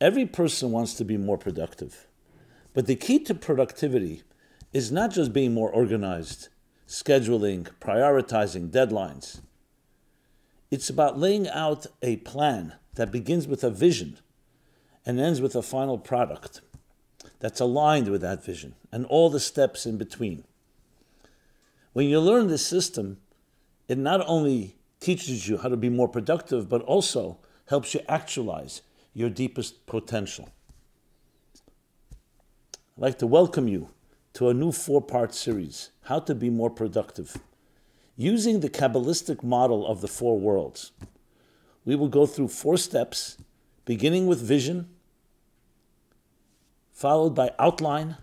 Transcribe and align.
Every 0.00 0.26
person 0.26 0.70
wants 0.70 0.94
to 0.94 1.04
be 1.04 1.16
more 1.16 1.38
productive. 1.38 2.06
But 2.72 2.86
the 2.86 2.94
key 2.94 3.18
to 3.20 3.34
productivity 3.34 4.22
is 4.72 4.92
not 4.92 5.10
just 5.10 5.32
being 5.32 5.52
more 5.52 5.70
organized, 5.70 6.48
scheduling, 6.86 7.68
prioritizing 7.80 8.70
deadlines. 8.70 9.40
It's 10.70 10.88
about 10.88 11.18
laying 11.18 11.48
out 11.48 11.86
a 12.02 12.18
plan 12.18 12.74
that 12.94 13.10
begins 13.10 13.48
with 13.48 13.64
a 13.64 13.70
vision 13.70 14.18
and 15.04 15.18
ends 15.18 15.40
with 15.40 15.56
a 15.56 15.62
final 15.62 15.98
product 15.98 16.60
that's 17.40 17.60
aligned 17.60 18.08
with 18.08 18.20
that 18.20 18.44
vision 18.44 18.74
and 18.92 19.04
all 19.06 19.30
the 19.30 19.40
steps 19.40 19.86
in 19.86 19.96
between. 19.96 20.44
When 21.92 22.06
you 22.06 22.20
learn 22.20 22.46
this 22.46 22.66
system, 22.66 23.18
it 23.88 23.98
not 23.98 24.22
only 24.28 24.76
teaches 25.00 25.48
you 25.48 25.58
how 25.58 25.68
to 25.68 25.76
be 25.76 25.88
more 25.88 26.08
productive, 26.08 26.68
but 26.68 26.82
also 26.82 27.38
helps 27.66 27.94
you 27.94 28.00
actualize 28.08 28.82
your 29.18 29.28
deepest 29.28 29.84
potential. 29.84 30.48
I'd 32.96 33.02
like 33.02 33.18
to 33.18 33.26
welcome 33.26 33.66
you 33.66 33.88
to 34.34 34.48
a 34.48 34.54
new 34.54 34.70
four 34.70 35.02
part 35.02 35.34
series 35.34 35.90
How 36.02 36.20
to 36.20 36.36
Be 36.36 36.50
More 36.50 36.70
Productive. 36.70 37.36
Using 38.14 38.60
the 38.60 38.70
Kabbalistic 38.70 39.42
model 39.42 39.84
of 39.84 40.02
the 40.02 40.06
four 40.06 40.38
worlds, 40.38 40.92
we 41.84 41.96
will 41.96 42.06
go 42.06 42.26
through 42.26 42.46
four 42.46 42.76
steps, 42.76 43.38
beginning 43.84 44.28
with 44.28 44.40
vision, 44.40 44.88
followed 46.92 47.34
by 47.34 47.50
outline, 47.58 48.18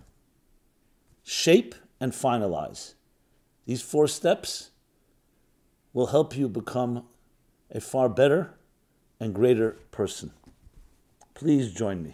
shape, 1.23 1.75
and 1.99 2.13
finalize. 2.13 2.93
These 3.65 3.81
four 3.81 4.07
steps 4.07 4.71
will 5.91 6.07
help 6.07 6.37
you 6.37 6.47
become 6.47 7.03
a 7.69 7.81
far 7.81 8.07
better 8.07 8.53
and 9.19 9.35
greater 9.35 9.71
person. 9.91 10.31
Please 11.35 11.73
join 11.73 12.01
me. 12.01 12.13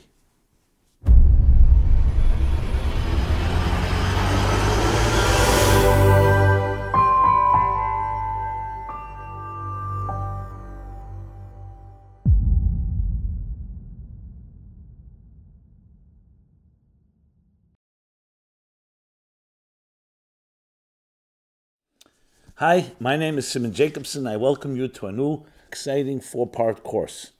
Hi, 22.55 22.93
my 22.99 23.15
name 23.17 23.37
is 23.37 23.47
Simon 23.47 23.71
Jacobson. 23.71 24.25
I 24.25 24.37
welcome 24.37 24.75
you 24.75 24.87
to 24.87 25.05
a 25.05 25.11
new 25.11 25.43
exciting 25.67 26.21
four 26.21 26.47
part 26.47 26.83
course 26.83 27.31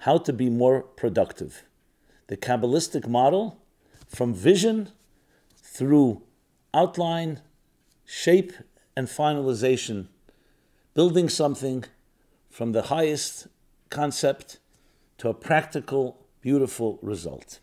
How 0.00 0.18
to 0.18 0.32
Be 0.32 0.50
More 0.50 0.82
Productive. 0.82 1.64
The 2.26 2.36
Kabbalistic 2.36 3.06
model 3.06 3.60
from 4.06 4.34
vision 4.34 4.90
through 5.56 6.22
outline, 6.72 7.40
shape, 8.04 8.52
and 8.96 9.08
finalization, 9.08 10.08
building 10.94 11.28
something 11.28 11.84
from 12.50 12.72
the 12.72 12.82
highest 12.82 13.48
concept 13.90 14.58
to 15.18 15.28
a 15.28 15.34
practical, 15.34 16.26
beautiful 16.40 16.98
result. 17.02 17.60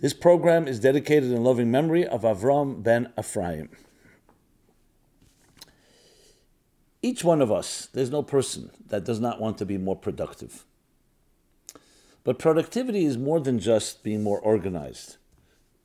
This 0.00 0.12
program 0.12 0.68
is 0.68 0.78
dedicated 0.78 1.32
in 1.32 1.42
loving 1.42 1.70
memory 1.70 2.06
of 2.06 2.22
Avram 2.22 2.82
ben 2.82 3.12
Ephraim. 3.18 3.70
Each 7.06 7.22
one 7.22 7.40
of 7.40 7.52
us, 7.52 7.86
there's 7.92 8.10
no 8.10 8.24
person 8.24 8.72
that 8.88 9.04
does 9.04 9.20
not 9.20 9.40
want 9.40 9.58
to 9.58 9.64
be 9.64 9.78
more 9.78 9.94
productive. 9.94 10.64
But 12.24 12.40
productivity 12.40 13.04
is 13.04 13.16
more 13.16 13.38
than 13.38 13.60
just 13.60 14.02
being 14.02 14.24
more 14.24 14.40
organized, 14.40 15.16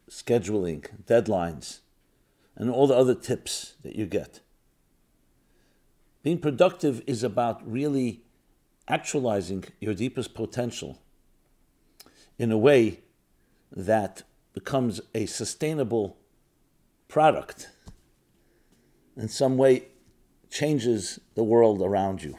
scheduling, 0.10 0.88
deadlines, 1.06 1.82
and 2.56 2.72
all 2.72 2.88
the 2.88 2.96
other 2.96 3.14
tips 3.14 3.76
that 3.84 3.96
you 3.96 4.08
get. 4.08 4.40
Being 6.24 6.40
productive 6.40 7.04
is 7.06 7.22
about 7.22 7.72
really 7.72 8.24
actualizing 8.88 9.66
your 9.80 9.94
deepest 9.94 10.34
potential 10.34 11.04
in 12.40 12.52
a 12.52 12.58
way 12.58 13.02
that 13.72 14.24
becomes 14.56 15.02
a 15.14 15.28
sustainable 15.28 16.18
product. 17.08 17.70
In 19.16 19.28
some 19.28 19.56
way, 19.56 19.91
changes 20.52 21.20
the 21.36 21.44
world 21.44 21.82
around 21.82 22.22
you. 22.22 22.38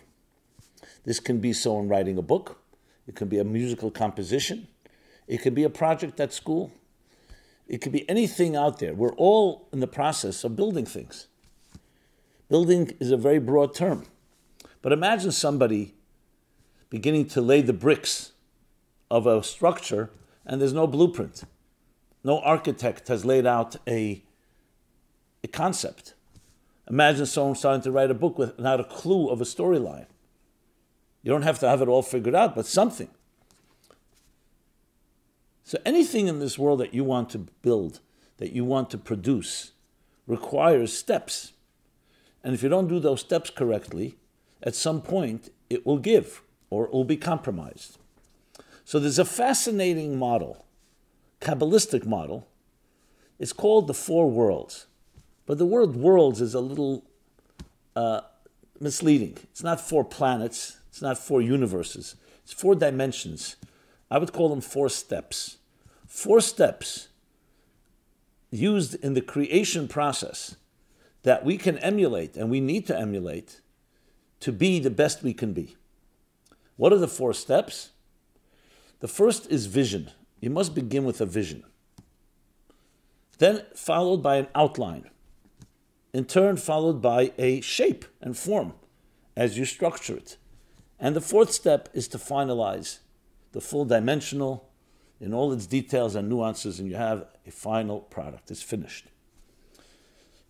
This 1.05 1.19
can 1.19 1.39
be 1.39 1.53
so 1.53 1.81
in 1.81 1.89
writing 1.89 2.19
a 2.19 2.23
book, 2.23 2.61
it 3.09 3.17
can 3.17 3.29
be 3.29 3.39
a 3.39 3.45
musical 3.45 3.91
composition, 3.91 4.69
it 5.27 5.39
could 5.39 5.55
be 5.55 5.65
a 5.65 5.71
project 5.71 6.21
at 6.21 6.33
school, 6.33 6.71
it 7.67 7.79
could 7.81 7.91
be 7.91 8.09
anything 8.09 8.55
out 8.55 8.79
there. 8.79 8.95
We're 8.95 9.15
all 9.15 9.69
in 9.73 9.81
the 9.81 9.87
process 9.87 10.45
of 10.45 10.55
building 10.55 10.85
things. 10.85 11.27
Building 12.49 12.93
is 13.01 13.11
a 13.11 13.17
very 13.17 13.39
broad 13.39 13.75
term. 13.75 14.05
But 14.83 14.93
imagine 14.93 15.33
somebody 15.33 15.95
beginning 16.91 17.27
to 17.29 17.41
lay 17.41 17.63
the 17.63 17.73
bricks 17.73 18.33
of 19.11 19.27
a 19.27 19.43
structure 19.43 20.11
and 20.45 20.61
there's 20.61 20.75
no 20.75 20.87
blueprint. 20.87 21.45
No 22.23 22.41
architect 22.41 23.09
has 23.09 23.25
laid 23.25 23.47
out 23.47 23.77
a, 23.89 24.23
a 25.43 25.49
concept. 25.49 26.15
Imagine 26.93 27.25
someone 27.25 27.55
starting 27.55 27.81
to 27.81 27.91
write 27.91 28.11
a 28.11 28.15
book 28.15 28.37
without 28.37 28.79
a 28.79 28.85
clue 28.85 29.31
of 29.31 29.41
a 29.41 29.45
storyline. 29.45 30.05
You 31.23 31.33
don't 31.33 31.41
have 31.41 31.59
to 31.61 31.69
have 31.69 31.81
it 31.81 31.89
all 31.89 32.03
figured 32.03 32.35
out, 32.35 32.55
but 32.55 32.67
something. 32.67 33.09
So 35.65 35.79
anything 35.87 36.27
in 36.27 36.39
this 36.39 36.59
world 36.59 36.81
that 36.81 36.93
you 36.93 37.03
want 37.03 37.31
to 37.31 37.39
build, 37.39 38.01
that 38.37 38.53
you 38.53 38.67
want 38.67 38.91
to 38.91 38.99
produce, 38.99 39.73
requires 40.27 40.95
steps. 40.95 41.55
And 42.45 42.53
if 42.53 42.63
you 42.63 42.69
don't 42.69 42.89
do 42.89 43.01
those 43.01 43.21
steps 43.21 43.49
correctly, 43.49 44.17
at 44.63 44.75
some 44.75 45.01
point 45.01 45.49
it 45.71 45.87
will 45.87 45.99
give 45.99 46.43
or 46.69 46.85
it 46.85 46.93
will 46.93 47.05
be 47.05 47.17
compromised. 47.17 47.97
So 48.85 48.99
there's 48.99 49.19
a 49.19 49.25
fascinating 49.25 50.19
model, 50.19 50.67
Kabbalistic 51.41 52.05
model. 52.05 52.49
It's 53.39 53.55
called 53.55 53.87
the 53.87 53.95
Four 53.95 54.31
Worlds. 54.31 54.89
But 55.47 55.59
the 55.59 55.67
word 55.67 55.97
worlds 55.97 56.41
is 56.41 56.55
a 56.55 56.61
little 56.61 57.05
uh, 57.97 58.23
misleading. 58.81 59.39
It's 59.51 59.63
not 59.63 59.81
four 59.81 60.05
planets, 60.05 60.79
it's 60.89 61.03
not 61.03 61.19
four 61.19 61.41
universes, 61.43 62.17
it's 62.43 62.53
four 62.53 62.75
dimensions. 62.75 63.57
I 64.11 64.19
would 64.19 64.33
call 64.33 64.49
them 64.49 64.61
four 64.61 64.89
steps. 64.89 65.57
Four 66.07 66.41
steps 66.41 67.09
used 68.51 68.95
in 68.97 69.15
the 69.15 69.23
creation 69.23 69.89
process 69.89 70.57
that 71.23 71.45
we 71.45 71.57
can 71.57 71.79
emulate 71.79 72.37
and 72.37 72.51
we 72.51 72.61
need 72.61 72.87
to 72.87 72.99
emulate 72.99 73.61
to 74.41 74.53
be 74.53 74.79
the 74.79 74.91
best 74.91 75.23
we 75.23 75.33
can 75.33 75.53
be. 75.53 75.77
What 76.77 76.93
are 76.93 76.99
the 76.99 77.09
four 77.09 77.33
steps? 77.33 77.91
The 79.01 79.09
first 79.09 79.51
is 79.51 79.67
vision. 79.67 80.11
You 80.41 80.51
must 80.51 80.75
begin 80.75 81.05
with 81.05 81.21
a 81.21 81.27
vision. 81.27 81.65
Then, 83.39 83.63
followed 83.75 84.23
by 84.23 84.37
an 84.37 84.49
outline 84.55 85.09
in 86.13 86.25
turn 86.25 86.57
followed 86.57 87.01
by 87.01 87.33
a 87.39 87.61
shape 87.61 88.05
and 88.21 88.37
form 88.37 88.75
as 89.37 89.57
you 89.57 89.65
structure 89.65 90.17
it. 90.17 90.37
And 90.99 91.17
the 91.17 91.21
fourth 91.21 91.51
step 91.51 91.89
is 91.95 92.07
to 92.09 92.19
finalize 92.19 92.99
the 93.53 93.61
full 93.61 93.85
dimensional 93.85 94.69
in 95.21 95.33
all 95.33 95.53
its 95.53 95.67
details 95.67 96.15
and 96.15 96.29
nuances, 96.29 96.81
and 96.81 96.89
you 96.89 96.97
have 96.97 97.27
a 97.47 97.51
final 97.51 98.01
product. 98.01 98.51
It's 98.51 98.63
finished. 98.63 99.07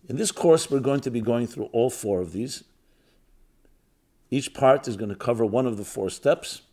In 0.09 0.17
this 0.17 0.31
course, 0.31 0.69
we're 0.69 0.79
going 0.79 0.99
to 1.01 1.11
be 1.11 1.21
going 1.21 1.47
through 1.47 1.65
all 1.65 1.89
four 1.89 2.21
of 2.21 2.33
these. 2.33 2.63
Each 4.29 4.53
part 4.53 4.87
is 4.87 4.97
going 4.97 5.09
to 5.09 5.15
cover 5.15 5.45
one 5.45 5.67
of 5.67 5.77
the 5.77 5.85
four 5.85 6.09
steps 6.09 6.63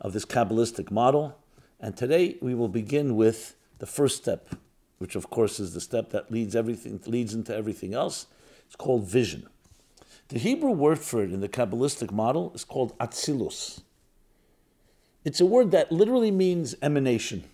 of 0.00 0.12
this 0.12 0.24
Kabbalistic 0.24 0.90
model. 0.90 1.38
And 1.80 1.96
today 1.96 2.36
we 2.40 2.54
will 2.54 2.68
begin 2.68 3.16
with 3.16 3.56
the 3.78 3.86
first 3.86 4.16
step, 4.16 4.54
which 4.98 5.16
of 5.16 5.30
course 5.30 5.58
is 5.58 5.74
the 5.74 5.80
step 5.80 6.10
that 6.10 6.30
leads 6.30 6.54
everything 6.54 7.00
leads 7.06 7.34
into 7.34 7.54
everything 7.54 7.94
else. 7.94 8.26
It's 8.66 8.76
called 8.76 9.08
vision. 9.08 9.48
The 10.28 10.38
Hebrew 10.38 10.72
word 10.72 10.98
for 10.98 11.22
it 11.22 11.32
in 11.32 11.40
the 11.40 11.48
Kabbalistic 11.48 12.12
model 12.12 12.52
is 12.54 12.64
called 12.64 12.96
atzilus. 12.98 13.80
It's 15.24 15.40
a 15.40 15.46
word 15.46 15.70
that 15.70 15.90
literally 15.90 16.30
means 16.30 16.74
emanation, 16.82 17.44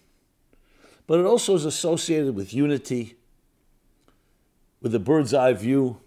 but 1.06 1.20
it 1.20 1.26
also 1.26 1.55
is 1.55 1.64
associated 1.64 2.35
with 2.35 2.52
unity, 2.52 3.17
with 4.81 4.94
a 4.94 4.99
bird's 4.99 5.32
eye 5.32 5.52
view. 5.52 5.99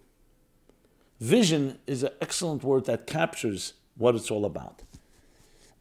Vision 1.20 1.80
is 1.88 2.04
an 2.04 2.12
excellent 2.22 2.64
word 2.64 2.86
that 2.86 3.08
captures 3.08 3.74
what 3.96 4.16
it's 4.16 4.30
all 4.30 4.46
about. 4.46 4.84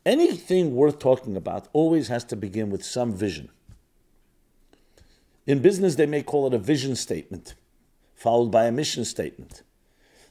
Anything 0.04 0.74
worth 0.74 0.98
talking 0.98 1.36
about 1.36 1.68
always 1.72 2.08
has 2.08 2.24
to 2.24 2.36
begin 2.36 2.70
with 2.70 2.84
some 2.84 3.12
vision. 3.12 3.48
In 5.46 5.60
business, 5.60 5.94
they 5.94 6.06
may 6.06 6.22
call 6.22 6.46
it 6.46 6.54
a 6.54 6.58
vision 6.58 6.96
statement, 6.96 7.54
followed 8.14 8.50
by 8.50 8.64
a 8.64 8.72
mission 8.72 9.04
statement. 9.04 9.62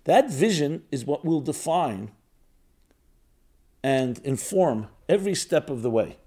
That 0.04 0.30
vision 0.30 0.84
is 0.92 1.06
what 1.06 1.24
will 1.24 1.42
define 1.42 2.12
and 3.84 4.20
inform 4.20 4.88
every 5.08 5.36
step 5.36 5.70
of 5.70 5.82
the 5.82 5.90
way. 5.90 6.18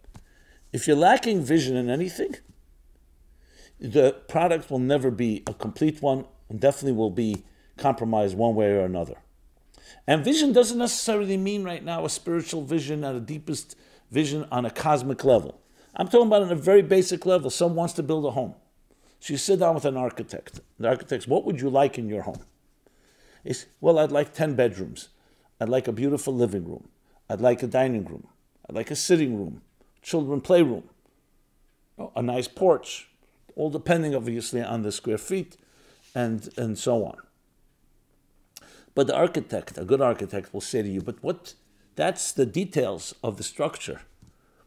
If 0.72 0.86
you're 0.86 0.96
lacking 0.96 1.42
vision 1.42 1.76
in 1.76 1.90
anything, 1.90 2.36
the 3.80 4.12
product 4.28 4.70
will 4.70 4.78
never 4.78 5.10
be 5.10 5.42
a 5.46 5.54
complete 5.54 6.02
one 6.02 6.24
and 6.48 6.58
definitely 6.60 6.92
will 6.92 7.10
be 7.10 7.44
compromised 7.76 8.36
one 8.36 8.54
way 8.54 8.72
or 8.72 8.84
another. 8.84 9.16
And 10.06 10.24
vision 10.24 10.52
doesn't 10.52 10.78
necessarily 10.78 11.36
mean 11.36 11.62
right 11.64 11.84
now 11.84 12.04
a 12.04 12.10
spiritual 12.10 12.64
vision 12.64 13.04
at 13.04 13.14
a 13.14 13.20
deepest 13.20 13.76
vision 14.10 14.46
on 14.50 14.64
a 14.64 14.70
cosmic 14.70 15.24
level. 15.24 15.60
I'm 15.94 16.08
talking 16.08 16.26
about 16.26 16.42
on 16.42 16.50
a 16.50 16.56
very 16.56 16.82
basic 16.82 17.26
level. 17.26 17.50
Someone 17.50 17.76
wants 17.76 17.94
to 17.94 18.02
build 18.02 18.24
a 18.24 18.30
home. 18.30 18.54
So 19.20 19.32
you 19.32 19.38
sit 19.38 19.58
down 19.60 19.74
with 19.74 19.84
an 19.84 19.96
architect. 19.96 20.60
The 20.78 20.88
architect 20.88 21.22
says, 21.22 21.28
What 21.28 21.44
would 21.44 21.60
you 21.60 21.70
like 21.70 21.98
in 21.98 22.08
your 22.08 22.22
home? 22.22 22.40
He 23.44 23.52
says, 23.52 23.66
well, 23.80 23.98
I'd 23.98 24.12
like 24.12 24.34
10 24.34 24.54
bedrooms. 24.54 25.08
I'd 25.60 25.68
like 25.68 25.88
a 25.88 25.92
beautiful 25.92 26.34
living 26.34 26.64
room. 26.68 26.88
I'd 27.28 27.40
like 27.40 27.62
a 27.62 27.66
dining 27.66 28.04
room. 28.04 28.26
I'd 28.68 28.76
like 28.76 28.90
a 28.90 28.96
sitting 28.96 29.36
room, 29.36 29.62
children 30.02 30.40
playroom, 30.40 30.84
a 32.14 32.22
nice 32.22 32.48
porch, 32.48 33.08
all 33.56 33.70
depending 33.70 34.14
obviously 34.14 34.62
on 34.62 34.82
the 34.82 34.92
square 34.92 35.18
feet 35.18 35.56
and, 36.14 36.48
and 36.56 36.78
so 36.78 37.04
on. 37.04 37.16
But 38.94 39.06
the 39.06 39.16
architect, 39.16 39.78
a 39.78 39.84
good 39.84 40.00
architect, 40.00 40.52
will 40.52 40.60
say 40.60 40.82
to 40.82 40.88
you, 40.88 41.00
but 41.00 41.22
what 41.22 41.54
that's 41.96 42.32
the 42.32 42.46
details 42.46 43.14
of 43.22 43.36
the 43.36 43.42
structure. 43.42 44.02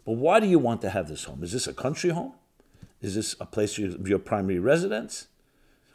But 0.05 0.13
why 0.13 0.39
do 0.39 0.47
you 0.47 0.59
want 0.59 0.81
to 0.81 0.89
have 0.89 1.07
this 1.07 1.25
home? 1.25 1.43
Is 1.43 1.51
this 1.51 1.67
a 1.67 1.73
country 1.73 2.09
home? 2.09 2.33
Is 3.01 3.15
this 3.15 3.35
a 3.39 3.45
place 3.45 3.77
of 3.77 4.07
your 4.07 4.19
primary 4.19 4.59
residence? 4.59 5.27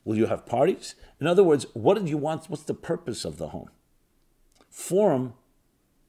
Will 0.05 0.17
you 0.17 0.26
have 0.26 0.47
parties? 0.47 0.94
In 1.20 1.26
other 1.26 1.44
words, 1.44 1.67
what 1.73 2.03
do 2.03 2.08
you 2.08 2.19
want? 2.19 2.50
What's 2.50 2.64
the 2.64 2.75
purpose 2.75 3.25
of 3.25 3.38
the 3.38 3.49
home? 3.49 3.70
Form 4.70 5.35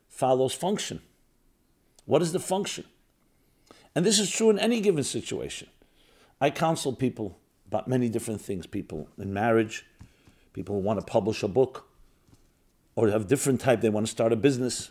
follows 0.09 0.53
function. 0.53 1.01
What 2.05 2.21
is 2.21 2.31
the 2.31 2.39
function? 2.39 2.85
And 3.95 4.05
this 4.05 4.19
is 4.19 4.29
true 4.29 4.49
in 4.49 4.59
any 4.59 4.81
given 4.81 5.03
situation. 5.03 5.67
I 6.39 6.49
counsel 6.49 6.93
people 6.93 7.39
about 7.67 7.87
many 7.87 8.09
different 8.09 8.41
things 8.41 8.65
people 8.65 9.09
in 9.17 9.33
marriage, 9.33 9.85
people 10.53 10.75
who 10.75 10.81
want 10.81 10.99
to 10.99 11.05
publish 11.05 11.43
a 11.43 11.47
book, 11.47 11.87
or 12.95 13.09
have 13.09 13.27
different 13.27 13.61
type, 13.61 13.81
they 13.81 13.89
want 13.89 14.05
to 14.05 14.11
start 14.11 14.33
a 14.33 14.35
business, 14.35 14.89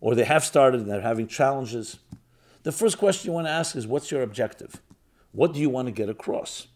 or 0.00 0.14
they 0.14 0.24
have 0.24 0.44
started 0.44 0.80
and 0.80 0.90
they're 0.90 1.00
having 1.00 1.26
challenges. 1.26 1.98
The 2.62 2.72
first 2.72 2.98
question 2.98 3.30
you 3.30 3.34
want 3.34 3.46
to 3.46 3.50
ask 3.50 3.76
is 3.76 3.86
what's 3.86 4.10
your 4.10 4.22
objective? 4.22 4.80
What 5.34 5.52
do 5.52 5.58
you 5.58 5.68
want 5.68 5.88
to 5.88 5.92
get 5.92 6.08
across? 6.08 6.68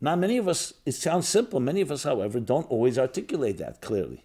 Now, 0.00 0.14
many 0.14 0.36
of 0.36 0.46
us, 0.46 0.74
it 0.86 0.92
sounds 0.92 1.26
simple. 1.26 1.58
Many 1.58 1.80
of 1.80 1.90
us, 1.90 2.04
however, 2.04 2.38
don't 2.38 2.70
always 2.70 2.96
articulate 2.96 3.58
that 3.58 3.80
clearly. 3.80 4.24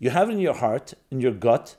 You 0.00 0.10
have 0.10 0.28
it 0.28 0.32
in 0.32 0.40
your 0.40 0.54
heart, 0.54 0.94
in 1.08 1.20
your 1.20 1.32
gut, 1.32 1.76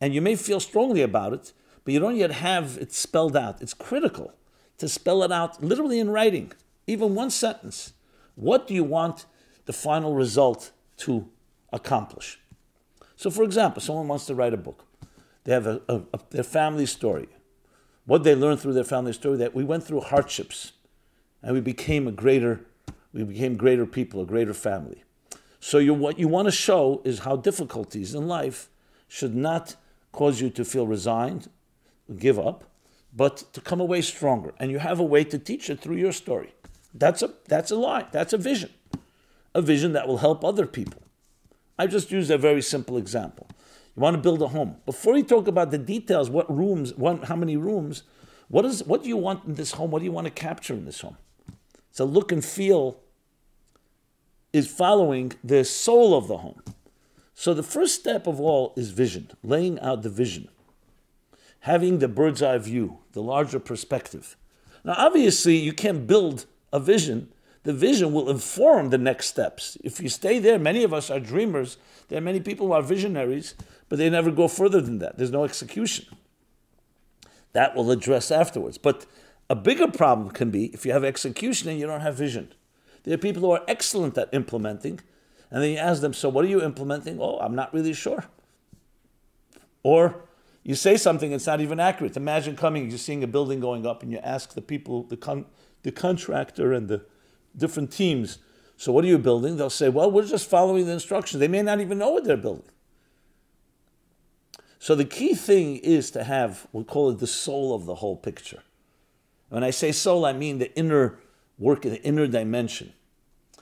and 0.00 0.12
you 0.14 0.20
may 0.20 0.34
feel 0.34 0.58
strongly 0.58 1.00
about 1.00 1.32
it, 1.32 1.52
but 1.84 1.94
you 1.94 2.00
don't 2.00 2.16
yet 2.16 2.32
have 2.32 2.76
it 2.80 2.92
spelled 2.92 3.36
out. 3.36 3.62
It's 3.62 3.72
critical 3.72 4.34
to 4.78 4.88
spell 4.88 5.22
it 5.22 5.30
out 5.30 5.62
literally 5.62 6.00
in 6.00 6.10
writing, 6.10 6.52
even 6.88 7.14
one 7.14 7.30
sentence. 7.30 7.92
What 8.34 8.66
do 8.66 8.74
you 8.74 8.82
want 8.82 9.26
the 9.66 9.72
final 9.72 10.14
result 10.14 10.72
to 10.98 11.28
accomplish? 11.72 12.40
So, 13.14 13.30
for 13.30 13.44
example, 13.44 13.80
someone 13.80 14.08
wants 14.08 14.26
to 14.26 14.34
write 14.34 14.54
a 14.54 14.56
book. 14.58 14.84
They 15.44 15.52
have 15.52 15.68
a, 15.68 15.80
a, 15.88 16.02
a, 16.14 16.20
their 16.30 16.42
family 16.42 16.86
story. 16.86 17.28
What 18.06 18.24
they 18.24 18.34
learned 18.34 18.60
through 18.60 18.74
their 18.74 18.84
family 18.84 19.12
story 19.12 19.38
that 19.38 19.54
we 19.54 19.64
went 19.64 19.84
through 19.84 20.00
hardships 20.00 20.72
and 21.42 21.54
we 21.54 21.60
became 21.60 22.06
a 22.06 22.12
greater, 22.12 22.60
we 23.12 23.24
became 23.24 23.56
greater 23.56 23.86
people, 23.86 24.20
a 24.20 24.26
greater 24.26 24.54
family. 24.54 25.04
So 25.60 25.78
you, 25.78 25.94
what 25.94 26.18
you 26.18 26.28
want 26.28 26.46
to 26.46 26.52
show 26.52 27.00
is 27.04 27.20
how 27.20 27.36
difficulties 27.36 28.14
in 28.14 28.28
life 28.28 28.68
should 29.08 29.34
not 29.34 29.76
cause 30.12 30.40
you 30.40 30.50
to 30.50 30.64
feel 30.64 30.86
resigned, 30.86 31.48
give 32.18 32.38
up, 32.38 32.64
but 33.16 33.38
to 33.52 33.60
come 33.60 33.80
away 33.80 34.02
stronger. 34.02 34.52
And 34.58 34.70
you 34.70 34.78
have 34.78 35.00
a 35.00 35.04
way 35.04 35.24
to 35.24 35.38
teach 35.38 35.70
it 35.70 35.80
through 35.80 35.96
your 35.96 36.12
story. 36.12 36.54
That's 36.92 37.22
a 37.22 37.32
that's 37.48 37.70
a 37.70 37.76
lie. 37.76 38.06
That's 38.12 38.32
a 38.32 38.38
vision. 38.38 38.70
A 39.54 39.62
vision 39.62 39.92
that 39.92 40.06
will 40.06 40.18
help 40.18 40.44
other 40.44 40.66
people. 40.66 41.02
I 41.78 41.86
just 41.86 42.12
used 42.12 42.30
a 42.30 42.38
very 42.38 42.62
simple 42.62 42.96
example. 42.96 43.48
You 43.96 44.02
want 44.02 44.14
to 44.16 44.22
build 44.22 44.42
a 44.42 44.48
home. 44.48 44.76
Before 44.86 45.16
you 45.16 45.22
talk 45.22 45.46
about 45.46 45.70
the 45.70 45.78
details, 45.78 46.28
what 46.28 46.54
rooms, 46.54 46.94
what, 46.94 47.24
how 47.24 47.36
many 47.36 47.56
rooms, 47.56 48.02
what 48.48 48.64
is 48.64 48.84
what 48.84 49.02
do 49.02 49.08
you 49.08 49.16
want 49.16 49.44
in 49.44 49.54
this 49.54 49.72
home? 49.72 49.90
What 49.90 50.00
do 50.00 50.04
you 50.04 50.12
want 50.12 50.26
to 50.26 50.32
capture 50.32 50.74
in 50.74 50.84
this 50.84 51.00
home? 51.00 51.16
So 51.90 52.04
look 52.04 52.32
and 52.32 52.44
feel 52.44 52.98
is 54.52 54.68
following 54.68 55.32
the 55.42 55.64
soul 55.64 56.16
of 56.16 56.28
the 56.28 56.38
home. 56.38 56.62
So 57.34 57.54
the 57.54 57.62
first 57.62 57.96
step 57.96 58.26
of 58.26 58.40
all 58.40 58.72
is 58.76 58.90
vision, 58.90 59.30
laying 59.42 59.80
out 59.80 60.02
the 60.02 60.08
vision, 60.08 60.48
having 61.60 61.98
the 61.98 62.08
bird's 62.08 62.42
eye 62.42 62.58
view, 62.58 62.98
the 63.12 63.22
larger 63.22 63.58
perspective. 63.58 64.36
Now, 64.84 64.94
obviously, 64.96 65.56
you 65.56 65.72
can't 65.72 66.06
build 66.06 66.46
a 66.72 66.78
vision. 66.78 67.32
The 67.64 67.72
vision 67.72 68.12
will 68.12 68.30
inform 68.30 68.90
the 68.90 68.98
next 68.98 69.26
steps. 69.26 69.76
If 69.82 70.00
you 70.00 70.08
stay 70.08 70.38
there, 70.38 70.58
many 70.58 70.84
of 70.84 70.92
us 70.92 71.10
are 71.10 71.18
dreamers. 71.18 71.78
There 72.08 72.18
are 72.18 72.22
many 72.22 72.38
people 72.38 72.68
who 72.68 72.72
are 72.74 72.82
visionaries, 72.82 73.54
but 73.88 73.98
they 73.98 74.10
never 74.10 74.30
go 74.30 74.48
further 74.48 74.80
than 74.80 74.98
that. 74.98 75.18
There's 75.18 75.30
no 75.30 75.44
execution. 75.44 76.06
That 77.52 77.74
will 77.74 77.90
address 77.90 78.30
afterwards. 78.30 78.78
But 78.78 79.06
a 79.48 79.54
bigger 79.54 79.88
problem 79.88 80.30
can 80.30 80.50
be 80.50 80.66
if 80.66 80.84
you 80.84 80.92
have 80.92 81.04
execution 81.04 81.68
and 81.68 81.78
you 81.78 81.86
don't 81.86 82.00
have 82.00 82.16
vision. 82.16 82.52
There 83.04 83.14
are 83.14 83.18
people 83.18 83.42
who 83.42 83.50
are 83.50 83.62
excellent 83.68 84.16
at 84.16 84.32
implementing, 84.32 85.00
and 85.50 85.62
then 85.62 85.70
you 85.70 85.76
ask 85.76 86.00
them, 86.00 86.14
So, 86.14 86.28
what 86.28 86.44
are 86.44 86.48
you 86.48 86.62
implementing? 86.62 87.20
Oh, 87.20 87.38
I'm 87.38 87.54
not 87.54 87.72
really 87.72 87.92
sure. 87.92 88.24
Or 89.82 90.24
you 90.62 90.74
say 90.74 90.96
something 90.96 91.30
that's 91.30 91.46
not 91.46 91.60
even 91.60 91.78
accurate. 91.78 92.16
Imagine 92.16 92.56
coming, 92.56 92.88
you're 92.88 92.98
seeing 92.98 93.22
a 93.22 93.26
building 93.26 93.60
going 93.60 93.86
up, 93.86 94.02
and 94.02 94.10
you 94.10 94.18
ask 94.18 94.54
the 94.54 94.62
people, 94.62 95.02
the, 95.04 95.18
con- 95.18 95.44
the 95.82 95.92
contractor, 95.92 96.72
and 96.72 96.88
the 96.88 97.04
different 97.54 97.92
teams, 97.92 98.38
So, 98.78 98.90
what 98.90 99.04
are 99.04 99.08
you 99.08 99.18
building? 99.18 99.58
They'll 99.58 99.70
say, 99.70 99.90
Well, 99.90 100.10
we're 100.10 100.26
just 100.26 100.48
following 100.48 100.86
the 100.86 100.92
instructions. 100.92 101.40
They 101.40 101.48
may 101.48 101.62
not 101.62 101.80
even 101.80 101.98
know 101.98 102.10
what 102.10 102.24
they're 102.24 102.38
building. 102.38 102.70
So, 104.84 104.94
the 104.94 105.06
key 105.06 105.32
thing 105.32 105.78
is 105.78 106.10
to 106.10 106.24
have, 106.24 106.66
we'll 106.70 106.84
call 106.84 107.08
it 107.08 107.18
the 107.18 107.26
soul 107.26 107.74
of 107.74 107.86
the 107.86 107.94
whole 107.94 108.16
picture. 108.16 108.62
When 109.48 109.64
I 109.64 109.70
say 109.70 109.92
soul, 109.92 110.26
I 110.26 110.34
mean 110.34 110.58
the 110.58 110.76
inner 110.76 111.20
work 111.56 111.80
the 111.80 112.02
inner 112.02 112.26
dimension. 112.26 112.92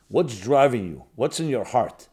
What's 0.08 0.40
driving 0.40 0.84
you? 0.84 1.04
What's 1.14 1.38
in 1.38 1.48
your 1.48 1.62
heart? 1.62 2.08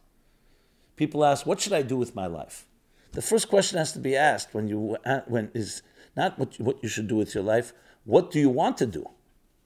People 0.94 1.24
ask, 1.24 1.44
"What 1.44 1.58
should 1.60 1.72
I 1.72 1.82
do 1.82 1.96
with 1.96 2.14
my 2.14 2.28
life?" 2.28 2.68
The 3.10 3.20
first 3.20 3.48
question 3.48 3.78
has 3.78 3.90
to 3.94 3.98
be 3.98 4.14
asked 4.14 4.54
when 4.54 4.68
you 4.68 4.96
uh, 5.04 5.22
when 5.26 5.50
is 5.54 5.82
not 6.16 6.38
what 6.38 6.60
you, 6.60 6.64
what 6.64 6.80
you 6.80 6.88
should 6.88 7.08
do 7.08 7.16
with 7.16 7.34
your 7.34 7.42
life. 7.42 7.72
What 8.04 8.30
do 8.30 8.38
you 8.38 8.48
want 8.48 8.76
to 8.76 8.86
do? 8.86 9.10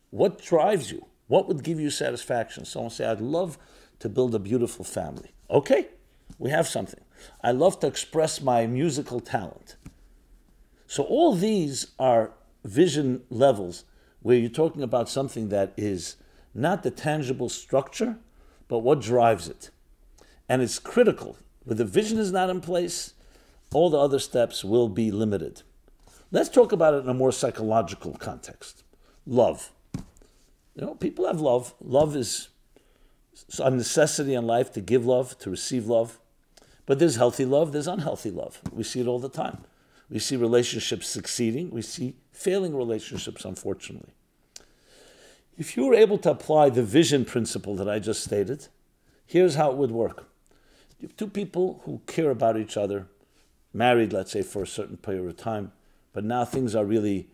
What 0.09 0.40
drives 0.40 0.90
you? 0.90 1.04
What 1.26 1.49
would 1.49 1.62
give 1.62 1.78
you 1.78 1.90
satisfaction? 1.90 2.64
Someone 2.64 2.92
say, 2.92 3.04
"I'd 3.04 3.21
love 3.21 3.59
to 3.99 4.09
build 4.09 4.35
a 4.35 4.38
beautiful 4.38 4.87
family." 4.87 5.33
Okay, 5.50 5.88
we 6.38 6.49
have 6.49 6.66
something. 6.66 7.03
I 7.43 7.52
love 7.52 7.81
to 7.81 7.87
express 7.87 8.40
my 8.40 8.66
musical 8.66 9.21
talent. 9.21 9.76
So 10.87 11.02
all 11.02 11.35
these 11.35 11.88
are 11.99 12.33
vision 12.64 13.23
levels 13.31 13.85
where 14.23 14.37
you're 14.37 14.49
talking 14.49 14.83
about 14.83 15.09
something 15.09 15.49
that 15.50 15.73
is 15.76 16.16
not 16.54 16.83
the 16.83 16.90
tangible 16.90 17.49
structure, 17.49 18.16
but 18.69 18.78
what 18.78 19.00
drives 19.00 19.49
it. 19.49 19.71
And 20.49 20.62
it's 20.62 20.78
critical. 20.78 21.37
When 21.64 21.76
the 21.76 21.85
vision 21.85 22.19
is 22.19 22.33
not 22.33 22.50
in 22.50 22.61
place, 22.61 23.14
all 23.73 23.90
the 23.90 23.99
other 23.99 24.19
steps 24.19 24.64
will 24.64 24.88
be 24.88 25.11
limited. 25.11 25.62
Let's 26.31 26.49
talk 26.49 26.73
about 26.73 26.95
it 26.95 27.04
in 27.04 27.09
a 27.09 27.14
more 27.14 27.33
psychological 27.33 28.14
context. 28.14 28.83
Love. 29.26 29.73
You 30.75 30.83
know, 30.87 30.95
people 30.95 31.26
have 31.26 31.40
love. 31.40 31.75
Love 31.81 32.16
is 32.16 32.49
a 33.59 33.71
necessity 33.71 34.35
in 34.35 34.47
life 34.47 34.73
to 34.73 34.81
give 34.81 35.07
love, 35.07 35.38
to 35.38 35.50
receive 35.50 35.87
love. 35.87 36.19
But 36.87 36.99
there's 36.99 37.17
healthy 37.17 37.45
love, 37.45 37.73
there's 37.73 37.87
unhealthy 37.87 38.31
love. 38.31 38.61
We 38.73 38.83
see 38.83 39.00
it 39.00 39.07
all 39.07 39.19
the 39.19 39.29
time. 39.29 39.59
We 40.11 40.19
see 40.19 40.37
relationships 40.37 41.09
succeeding, 41.09 41.71
we 41.71 41.83
see 41.83 42.17
failing 42.31 42.76
relationships, 42.76 43.45
unfortunately. 43.45 44.12
If 45.57 45.76
you 45.76 45.87
were 45.87 45.95
able 45.95 46.19
to 46.19 46.31
apply 46.31 46.71
the 46.71 46.83
vision 46.83 47.25
principle 47.25 47.75
that 47.76 47.88
I 47.88 48.00
just 48.00 48.23
stated, 48.23 48.69
here's 49.26 49.55
how 49.55 49.71
it 49.71 49.76
would 49.76 49.93
work. 49.93 50.29
Two 51.17 51.29
people 51.29 51.81
who 51.85 52.00
care 52.07 52.31
about 52.31 52.59
each 52.59 52.76
other, 52.76 53.07
married, 53.73 54.12
let's 54.12 54.33
say, 54.33 54.43
for 54.43 54.62
a 54.62 54.67
certain 54.67 54.97
period 54.97 55.26
of 55.26 55.37
time, 55.37 55.73
but 56.12 56.25
now 56.25 56.45
things 56.45 56.75
are 56.75 56.85
really 56.85 57.29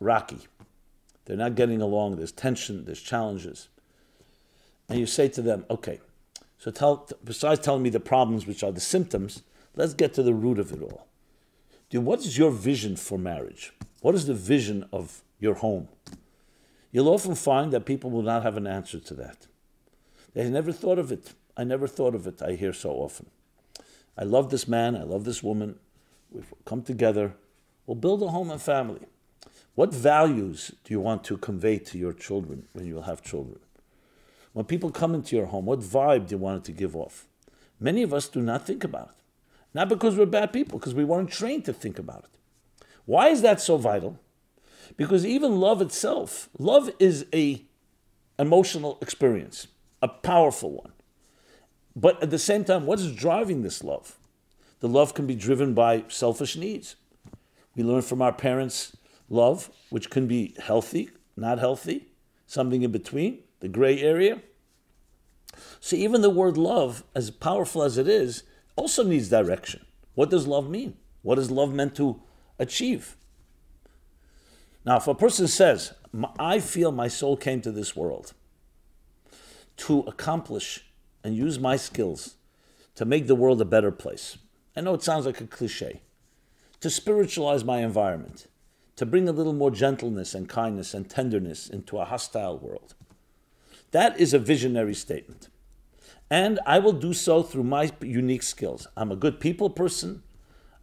rocky. 0.00 0.40
They're 1.24 1.36
not 1.36 1.56
getting 1.56 1.82
along, 1.82 2.16
there's 2.16 2.32
tension, 2.32 2.84
there's 2.84 3.02
challenges. 3.02 3.68
And 4.88 4.98
you 4.98 5.06
say 5.06 5.28
to 5.28 5.42
them, 5.42 5.64
okay, 5.68 6.00
so 6.58 6.70
tell, 6.70 7.08
besides 7.24 7.60
telling 7.60 7.82
me 7.82 7.90
the 7.90 8.00
problems, 8.00 8.46
which 8.46 8.62
are 8.62 8.72
the 8.72 8.80
symptoms, 8.80 9.42
let's 9.74 9.94
get 9.94 10.14
to 10.14 10.22
the 10.22 10.34
root 10.34 10.58
of 10.58 10.72
it 10.72 10.82
all. 10.82 11.06
Dude, 11.90 12.04
what 12.04 12.20
is 12.20 12.36
your 12.36 12.50
vision 12.50 12.96
for 12.96 13.18
marriage? 13.18 13.72
What 14.00 14.14
is 14.14 14.26
the 14.26 14.34
vision 14.34 14.86
of 14.92 15.22
your 15.38 15.54
home? 15.54 15.88
You'll 16.90 17.08
often 17.08 17.34
find 17.34 17.72
that 17.72 17.84
people 17.84 18.10
will 18.10 18.22
not 18.22 18.42
have 18.42 18.56
an 18.56 18.66
answer 18.66 18.98
to 18.98 19.14
that. 19.14 19.46
They 20.34 20.48
never 20.48 20.72
thought 20.72 20.98
of 20.98 21.12
it. 21.12 21.34
I 21.56 21.64
never 21.64 21.86
thought 21.86 22.14
of 22.14 22.26
it, 22.26 22.42
I 22.42 22.52
hear 22.52 22.72
so 22.72 22.90
often. 22.90 23.26
I 24.18 24.24
love 24.24 24.50
this 24.50 24.66
man, 24.66 24.96
I 24.96 25.02
love 25.02 25.24
this 25.24 25.42
woman. 25.42 25.76
We've 26.30 26.52
come 26.64 26.82
together. 26.82 27.34
We'll 27.86 27.94
build 27.94 28.22
a 28.22 28.28
home 28.28 28.50
and 28.50 28.60
family. 28.60 29.00
What 29.74 29.94
values 29.94 30.72
do 30.84 30.92
you 30.92 31.00
want 31.00 31.22
to 31.24 31.36
convey 31.36 31.78
to 31.78 31.98
your 31.98 32.12
children 32.12 32.66
when 32.72 32.86
you 32.86 33.00
have 33.02 33.22
children? 33.22 33.60
When 34.56 34.64
people 34.64 34.90
come 34.90 35.14
into 35.14 35.36
your 35.36 35.44
home, 35.44 35.66
what 35.66 35.80
vibe 35.80 36.28
do 36.28 36.34
you 36.34 36.38
want 36.38 36.56
it 36.56 36.64
to 36.64 36.72
give 36.72 36.96
off? 36.96 37.26
Many 37.78 38.02
of 38.02 38.14
us 38.14 38.26
do 38.26 38.40
not 38.40 38.66
think 38.66 38.84
about 38.84 39.08
it. 39.08 39.22
Not 39.74 39.90
because 39.90 40.16
we're 40.16 40.24
bad 40.24 40.50
people, 40.50 40.78
because 40.78 40.94
we 40.94 41.04
weren't 41.04 41.30
trained 41.30 41.66
to 41.66 41.74
think 41.74 41.98
about 41.98 42.24
it. 42.24 42.86
Why 43.04 43.28
is 43.28 43.42
that 43.42 43.60
so 43.60 43.76
vital? 43.76 44.18
Because 44.96 45.26
even 45.26 45.60
love 45.60 45.82
itself, 45.82 46.48
love 46.58 46.88
is 46.98 47.26
a 47.34 47.66
emotional 48.38 48.96
experience, 49.02 49.66
a 50.00 50.08
powerful 50.08 50.70
one. 50.70 50.92
But 51.94 52.22
at 52.22 52.30
the 52.30 52.38
same 52.38 52.64
time, 52.64 52.86
what 52.86 52.98
is 52.98 53.12
driving 53.12 53.60
this 53.60 53.84
love? 53.84 54.16
The 54.80 54.88
love 54.88 55.12
can 55.12 55.26
be 55.26 55.34
driven 55.34 55.74
by 55.74 56.04
selfish 56.08 56.56
needs. 56.56 56.96
We 57.74 57.82
learn 57.82 58.00
from 58.00 58.22
our 58.22 58.32
parents 58.32 58.96
love, 59.28 59.70
which 59.90 60.08
can 60.08 60.26
be 60.26 60.54
healthy, 60.58 61.10
not 61.36 61.58
healthy, 61.58 62.06
something 62.46 62.80
in 62.80 62.90
between, 62.90 63.42
the 63.66 63.72
gray 63.72 64.00
area. 64.00 64.40
So 65.80 65.96
even 65.96 66.20
the 66.20 66.30
word 66.30 66.56
love, 66.56 67.02
as 67.16 67.32
powerful 67.32 67.82
as 67.82 67.98
it 67.98 68.06
is, 68.06 68.44
also 68.76 69.02
needs 69.02 69.28
direction. 69.28 69.84
What 70.14 70.30
does 70.30 70.46
love 70.46 70.70
mean? 70.70 70.96
What 71.22 71.36
is 71.36 71.50
love 71.50 71.74
meant 71.74 71.96
to 71.96 72.22
achieve? 72.60 73.16
Now, 74.84 74.98
if 74.98 75.08
a 75.08 75.16
person 75.16 75.48
says, 75.48 75.94
I 76.38 76.60
feel 76.60 76.92
my 76.92 77.08
soul 77.08 77.36
came 77.36 77.60
to 77.62 77.72
this 77.72 77.96
world 77.96 78.34
to 79.78 80.00
accomplish 80.00 80.84
and 81.24 81.36
use 81.36 81.58
my 81.58 81.74
skills 81.74 82.36
to 82.94 83.04
make 83.04 83.26
the 83.26 83.34
world 83.34 83.60
a 83.60 83.64
better 83.64 83.90
place. 83.90 84.38
I 84.76 84.80
know 84.80 84.94
it 84.94 85.02
sounds 85.02 85.26
like 85.26 85.40
a 85.40 85.46
cliche. 85.46 86.02
To 86.82 86.88
spiritualize 86.88 87.64
my 87.64 87.78
environment, 87.78 88.46
to 88.94 89.04
bring 89.04 89.28
a 89.28 89.32
little 89.32 89.52
more 89.52 89.72
gentleness 89.72 90.34
and 90.36 90.48
kindness 90.48 90.94
and 90.94 91.10
tenderness 91.10 91.68
into 91.68 91.98
a 91.98 92.04
hostile 92.04 92.58
world. 92.58 92.94
That 93.96 94.20
is 94.20 94.34
a 94.34 94.38
visionary 94.38 94.92
statement. 94.92 95.48
And 96.28 96.60
I 96.66 96.78
will 96.80 96.92
do 96.92 97.14
so 97.14 97.42
through 97.42 97.62
my 97.64 97.90
unique 98.02 98.42
skills. 98.42 98.86
I'm 98.94 99.10
a 99.10 99.16
good 99.16 99.40
people 99.40 99.70
person. 99.70 100.22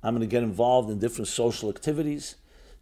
I'm 0.01 0.15
going 0.15 0.27
to 0.27 0.35
get 0.35 0.41
involved 0.41 0.89
in 0.89 0.97
different 0.97 1.27
social 1.27 1.69
activities 1.69 2.37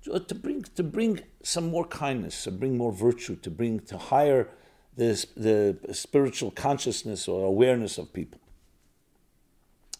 to 0.05 0.33
bring, 0.33 0.61
to 0.63 0.83
bring 0.83 1.19
some 1.43 1.69
more 1.69 1.83
kindness, 1.83 2.45
to 2.45 2.51
bring 2.51 2.77
more 2.77 2.93
virtue, 2.93 3.35
to 3.35 3.51
bring 3.51 3.81
to 3.81 3.97
higher 3.97 4.47
the, 4.95 5.25
the 5.35 5.93
spiritual 5.93 6.51
consciousness 6.51 7.27
or 7.27 7.43
awareness 7.43 7.97
of 7.97 8.13
people. 8.13 8.39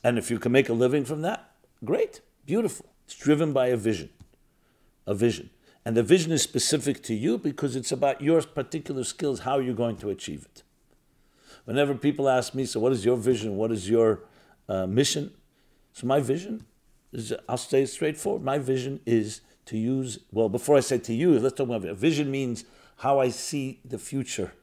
And 0.01 0.17
if 0.17 0.31
you 0.31 0.39
can 0.39 0.53
make 0.53 0.69
a 0.69 0.73
living 0.73 1.03
from 1.03 1.23
that, 1.23 1.51
great, 1.83 2.21
beautiful. 2.45 2.85
It's 3.03 3.17
driven 3.17 3.51
by 3.51 3.67
a 3.67 3.75
vision. 3.75 4.07
A 5.05 5.13
vision. 5.13 5.49
And 5.85 5.97
the 5.97 6.03
vision 6.03 6.31
is 6.31 6.43
specific 6.43 7.01
to 7.03 7.13
you 7.13 7.37
because 7.37 7.75
it's 7.75 7.91
about 7.91 8.21
your 8.21 8.41
particular 8.43 9.03
skills, 9.03 9.41
how 9.41 9.59
you're 9.59 9.73
going 9.73 9.97
to 9.97 10.09
achieve 10.09 10.45
it. 10.45 10.63
Whenever 11.65 11.95
people 11.95 12.29
ask 12.29 12.53
me, 12.53 12.65
so 12.65 12.79
what 12.79 12.91
is 12.91 13.03
your 13.03 13.17
vision? 13.17 13.57
What 13.57 13.71
is 13.71 13.89
your 13.89 14.23
uh, 14.69 14.85
mission? 14.85 15.31
So 15.93 16.07
my 16.07 16.19
vision 16.19 16.65
is, 17.11 17.33
I'll 17.49 17.57
say 17.57 17.85
straightforward. 17.85 18.43
My 18.43 18.57
vision 18.57 18.99
is 19.05 19.41
to 19.65 19.77
use, 19.77 20.19
well, 20.31 20.49
before 20.49 20.77
I 20.77 20.81
say 20.81 20.97
to 20.99 21.13
you, 21.13 21.37
let's 21.39 21.55
talk 21.55 21.67
about 21.67 21.85
it. 21.85 21.95
Vision 21.95 22.29
means 22.29 22.65
how 22.97 23.19
I 23.19 23.29
see 23.29 23.79
the 23.83 23.97
future 23.97 24.53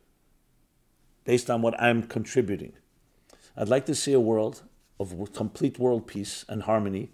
based 1.25 1.51
on 1.51 1.63
what 1.63 1.81
I'm 1.81 2.05
contributing. 2.05 2.73
I'd 3.57 3.69
like 3.69 3.87
to 3.87 3.95
see 3.95 4.13
a 4.13 4.21
world 4.21 4.63
of 5.01 5.33
complete 5.35 5.79
world 5.79 6.07
peace 6.07 6.45
and 6.49 6.63
harmony 6.63 7.11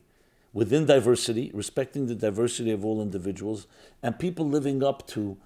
within 0.55 0.87
diversity, 0.87 1.51
respecting 1.53 2.07
the 2.07 2.15
diversity 2.15 2.71
of 2.71 2.85
all 2.85 3.03
individuals, 3.03 3.67
and 4.03 4.19
people 4.19 4.49
living 4.49 4.83
up 4.83 5.07
to 5.09 5.37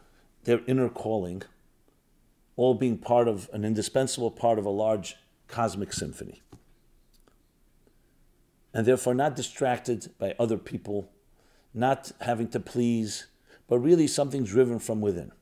their 0.45 0.61
inner 0.69 0.89
calling 0.89 1.43
all 2.57 2.75
being 2.75 2.99
part 2.99 3.27
of 3.27 3.49
an 3.53 3.65
indispensable 3.65 4.31
part 4.31 4.59
of 4.59 4.67
a 4.67 4.71
large 4.71 5.17
cosmic 5.49 5.93
symphony. 5.93 6.43
And 8.75 8.85
therefore, 8.87 9.15
not 9.15 9.35
distracted 9.35 10.13
by 10.19 10.35
other 10.39 10.59
people, 10.59 11.11
not 11.73 12.13
having 12.21 12.49
to 12.49 12.61
please, 12.61 13.29
but 13.67 13.79
really 13.79 14.07
something 14.07 14.45
driven 14.45 14.79
from 14.79 15.01
within. 15.01 15.33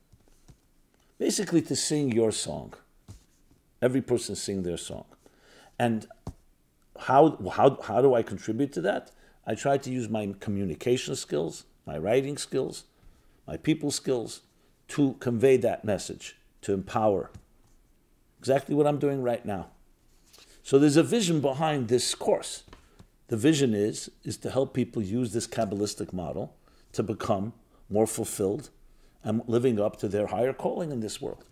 Basically, 1.17 1.61
to 1.63 1.75
sing 1.75 2.11
your 2.11 2.31
song. 2.31 2.73
Every 3.81 4.01
person 4.01 4.35
sing 4.35 4.63
their 4.63 4.77
song. 4.77 5.05
And 5.77 6.07
how, 6.99 7.37
how, 7.51 7.79
how 7.81 8.01
do 8.01 8.13
I 8.13 8.23
contribute 8.23 8.71
to 8.73 8.81
that? 8.81 9.11
I 9.47 9.55
try 9.55 9.77
to 9.77 9.89
use 9.89 10.09
my 10.09 10.35
communication 10.41 11.15
skills, 11.15 11.63
my 11.85 11.97
writing 11.97 12.37
skills, 12.37 12.83
my 13.47 13.55
people 13.55 13.89
skills 13.89 14.41
to 14.89 15.13
convey 15.21 15.55
that 15.57 15.85
message 15.85 16.35
to 16.61 16.73
empower. 16.73 17.31
Exactly 18.39 18.75
what 18.75 18.85
I'm 18.85 18.99
doing 18.99 19.23
right 19.23 19.45
now. 19.45 19.67
So 20.63 20.77
there's 20.77 20.97
a 20.97 21.03
vision 21.03 21.39
behind 21.39 21.87
this 21.87 22.13
course. 22.13 22.63
The 23.29 23.37
vision 23.37 23.73
is, 23.73 24.11
is 24.25 24.35
to 24.37 24.51
help 24.51 24.73
people 24.73 25.01
use 25.01 25.31
this 25.31 25.47
Kabbalistic 25.47 26.11
model 26.11 26.53
to 26.91 27.01
become 27.01 27.53
more 27.89 28.05
fulfilled 28.05 28.69
and 29.23 29.41
living 29.47 29.79
up 29.79 29.95
to 29.97 30.09
their 30.09 30.27
higher 30.27 30.53
calling 30.53 30.91
in 30.91 30.99
this 30.99 31.21
world. 31.21 31.45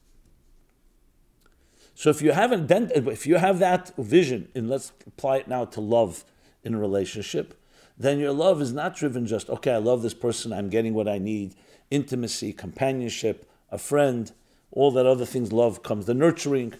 So 1.93 2.09
if 2.09 2.21
you 2.21 2.33
haven't 2.33 2.69
if 2.71 3.25
you 3.25 3.37
have 3.37 3.59
that 3.59 3.93
vision, 3.97 4.49
and 4.53 4.69
let's 4.69 4.91
apply 5.07 5.37
it 5.37 5.47
now 5.47 5.63
to 5.63 5.79
love 5.79 6.25
in 6.63 6.73
a 6.73 6.77
relationship, 6.77 7.53
then 7.97 8.19
your 8.19 8.33
love 8.33 8.61
is 8.61 8.73
not 8.73 8.95
driven 8.95 9.25
just, 9.25 9.49
okay, 9.49 9.71
I 9.71 9.77
love 9.77 10.01
this 10.01 10.13
person, 10.13 10.51
I'm 10.51 10.69
getting 10.69 10.93
what 10.93 11.07
I 11.07 11.17
need, 11.17 11.55
intimacy, 11.89 12.51
companionship, 12.53 13.49
a 13.71 13.77
friend, 13.77 14.31
all 14.71 14.91
that 14.91 15.05
other 15.05 15.25
things 15.25 15.53
love 15.53 15.83
comes 15.83 16.05
the 16.05 16.13
nurturing, 16.13 16.73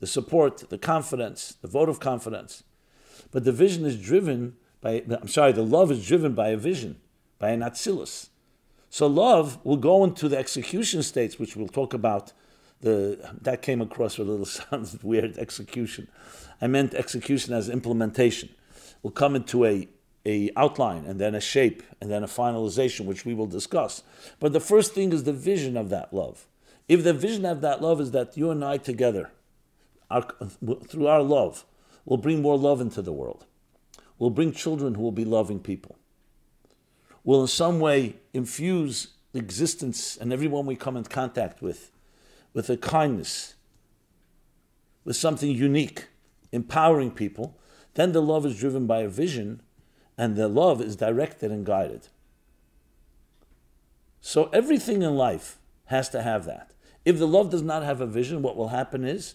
the 0.00 0.06
support, 0.06 0.68
the 0.70 0.78
confidence, 0.78 1.56
the 1.60 1.68
vote 1.68 1.88
of 1.88 2.00
confidence. 2.00 2.64
But 3.30 3.44
the 3.44 3.52
vision 3.52 3.84
is 3.84 4.00
driven 4.00 4.56
by, 4.80 5.04
I'm 5.08 5.28
sorry, 5.28 5.52
the 5.52 5.62
love 5.62 5.90
is 5.90 6.06
driven 6.06 6.34
by 6.34 6.48
a 6.48 6.56
vision, 6.56 6.96
by 7.38 7.50
an 7.50 7.60
atzilus. 7.60 8.28
So 8.90 9.06
love 9.06 9.58
will 9.64 9.76
go 9.76 10.04
into 10.04 10.28
the 10.28 10.36
execution 10.36 11.02
states, 11.02 11.38
which 11.38 11.56
we'll 11.56 11.68
talk 11.68 11.94
about. 11.94 12.32
The, 12.80 13.36
that 13.40 13.62
came 13.62 13.80
across 13.80 14.18
a 14.18 14.24
little 14.24 14.44
sounds 14.60 15.02
weird, 15.02 15.38
execution. 15.38 16.08
I 16.60 16.66
meant 16.66 16.94
execution 16.94 17.54
as 17.54 17.68
implementation. 17.68 18.50
Will 19.02 19.12
come 19.12 19.36
into 19.36 19.64
a, 19.64 19.88
a 20.24 20.50
outline 20.56 21.04
and 21.04 21.20
then 21.20 21.34
a 21.34 21.40
shape 21.40 21.82
and 22.00 22.10
then 22.10 22.22
a 22.22 22.28
finalization, 22.28 23.06
which 23.06 23.24
we 23.24 23.34
will 23.34 23.46
discuss. 23.46 24.02
But 24.38 24.52
the 24.52 24.60
first 24.60 24.94
thing 24.94 25.12
is 25.12 25.24
the 25.24 25.32
vision 25.32 25.76
of 25.76 25.88
that 25.90 26.12
love. 26.12 26.46
If 26.88 27.04
the 27.04 27.12
vision 27.12 27.44
of 27.44 27.60
that 27.60 27.82
love 27.82 28.00
is 28.00 28.10
that 28.12 28.36
you 28.36 28.50
and 28.50 28.64
I 28.64 28.76
together, 28.76 29.30
our, 30.10 30.26
through 30.88 31.06
our 31.06 31.22
love, 31.22 31.64
will 32.04 32.16
bring 32.16 32.42
more 32.42 32.58
love 32.58 32.80
into 32.80 33.02
the 33.02 33.12
world, 33.12 33.46
will 34.18 34.30
bring 34.30 34.52
children 34.52 34.94
who 34.94 35.02
will 35.02 35.12
be 35.12 35.24
loving 35.24 35.60
people, 35.60 35.96
will 37.24 37.42
in 37.42 37.48
some 37.48 37.80
way 37.80 38.16
infuse 38.32 39.08
existence 39.34 40.16
and 40.16 40.32
everyone 40.32 40.66
we 40.66 40.76
come 40.76 40.96
in 40.96 41.04
contact 41.04 41.62
with 41.62 41.90
with 42.52 42.68
a 42.68 42.76
kindness, 42.76 43.54
with 45.04 45.16
something 45.16 45.50
unique, 45.50 46.08
empowering 46.52 47.10
people, 47.10 47.58
then 47.94 48.12
the 48.12 48.22
love 48.22 48.44
is 48.46 48.58
driven 48.58 48.86
by 48.86 49.00
a 49.00 49.08
vision 49.08 49.62
and 50.16 50.36
the 50.36 50.48
love 50.48 50.80
is 50.80 50.96
directed 50.96 51.50
and 51.50 51.64
guided. 51.64 52.08
So 54.20 54.48
everything 54.52 55.02
in 55.02 55.16
life 55.16 55.58
has 55.86 56.08
to 56.10 56.22
have 56.22 56.44
that. 56.44 56.72
If 57.04 57.18
the 57.18 57.26
love 57.26 57.50
does 57.50 57.62
not 57.62 57.82
have 57.82 58.00
a 58.00 58.06
vision, 58.06 58.42
what 58.42 58.56
will 58.56 58.68
happen 58.68 59.04
is 59.04 59.34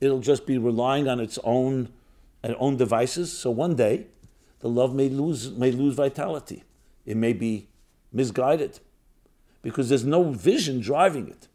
it'll 0.00 0.20
just 0.20 0.46
be 0.46 0.58
relying 0.58 1.08
on 1.08 1.20
its 1.20 1.38
own, 1.44 1.90
its 2.42 2.56
own 2.58 2.76
devices. 2.76 3.36
So 3.36 3.50
one 3.50 3.76
day, 3.76 4.06
the 4.60 4.68
love 4.68 4.94
may 4.94 5.08
lose, 5.08 5.50
may 5.52 5.70
lose 5.70 5.94
vitality. 5.94 6.64
It 7.06 7.16
may 7.16 7.32
be 7.32 7.68
misguided 8.12 8.80
because 9.62 9.88
there's 9.88 10.04
no 10.04 10.32
vision 10.32 10.80
driving 10.80 11.28
it. 11.28 11.48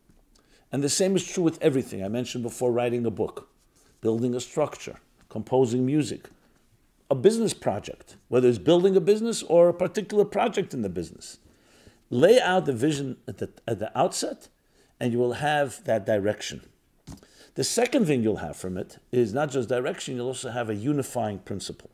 And 0.71 0.83
the 0.83 0.89
same 0.89 1.15
is 1.15 1.27
true 1.27 1.43
with 1.43 1.61
everything. 1.61 2.03
I 2.03 2.07
mentioned 2.07 2.43
before 2.43 2.71
writing 2.71 3.05
a 3.05 3.11
book, 3.11 3.49
building 4.01 4.35
a 4.35 4.39
structure, 4.39 4.97
composing 5.27 5.85
music, 5.85 6.29
a 7.09 7.15
business 7.15 7.53
project, 7.53 8.17
whether 8.27 8.47
it's 8.47 8.57
building 8.57 8.95
a 8.95 9.01
business 9.01 9.43
or 9.43 9.69
a 9.69 9.73
particular 9.73 10.25
project 10.25 10.73
in 10.73 10.81
the 10.81 10.89
business. 10.89 11.39
Lay 12.09 12.39
out 12.39 12.65
the 12.65 12.73
vision 12.73 13.17
at 13.27 13.37
the, 13.37 13.49
at 13.67 13.79
the 13.79 13.97
outset 13.97 14.47
and 14.99 15.11
you 15.11 15.19
will 15.19 15.33
have 15.33 15.83
that 15.85 16.05
direction. 16.05 16.61
The 17.55 17.63
second 17.63 18.05
thing 18.05 18.23
you'll 18.23 18.37
have 18.37 18.55
from 18.55 18.77
it 18.77 18.99
is 19.11 19.33
not 19.33 19.51
just 19.51 19.69
direction, 19.69 20.15
you'll 20.15 20.27
also 20.27 20.51
have 20.51 20.69
a 20.69 20.75
unifying 20.75 21.39
principle. 21.39 21.89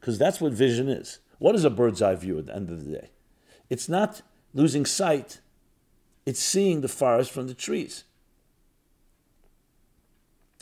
Because 0.00 0.18
that's 0.18 0.40
what 0.40 0.52
vision 0.52 0.88
is. 0.88 1.18
What 1.38 1.54
is 1.54 1.64
a 1.64 1.70
bird's 1.70 2.02
eye 2.02 2.14
view 2.14 2.38
at 2.38 2.46
the 2.46 2.54
end 2.54 2.70
of 2.70 2.84
the 2.84 2.92
day? 2.92 3.10
It's 3.68 3.88
not 3.88 4.22
losing 4.54 4.86
sight, 4.86 5.40
it's 6.24 6.40
seeing 6.40 6.80
the 6.80 6.88
forest 6.88 7.30
from 7.30 7.48
the 7.48 7.54
trees. 7.54 8.04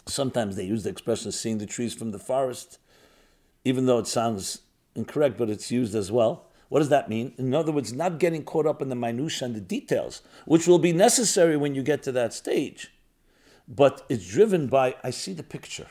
Sometimes 0.06 0.56
they 0.56 0.64
use 0.64 0.84
the 0.84 0.90
expression 0.90 1.32
seeing 1.32 1.58
the 1.58 1.66
trees 1.66 1.94
from 1.94 2.12
the 2.12 2.18
forest 2.18 2.78
even 3.66 3.86
though 3.86 3.98
it 3.98 4.06
sounds 4.06 4.60
incorrect, 4.94 5.36
but 5.36 5.50
it's 5.50 5.72
used 5.72 5.96
as 5.96 6.12
well. 6.12 6.46
What 6.68 6.78
does 6.78 6.88
that 6.90 7.08
mean? 7.08 7.34
In 7.36 7.52
other 7.52 7.72
words, 7.72 7.92
not 7.92 8.20
getting 8.20 8.44
caught 8.44 8.64
up 8.64 8.80
in 8.80 8.90
the 8.90 8.94
minutiae 8.94 9.44
and 9.44 9.56
the 9.56 9.60
details, 9.60 10.22
which 10.44 10.68
will 10.68 10.78
be 10.78 10.92
necessary 10.92 11.56
when 11.56 11.74
you 11.74 11.82
get 11.82 12.04
to 12.04 12.12
that 12.12 12.32
stage. 12.32 12.92
But 13.66 14.06
it's 14.08 14.30
driven 14.30 14.68
by 14.68 14.94
I 15.02 15.10
see 15.10 15.32
the 15.32 15.42
picture, 15.42 15.88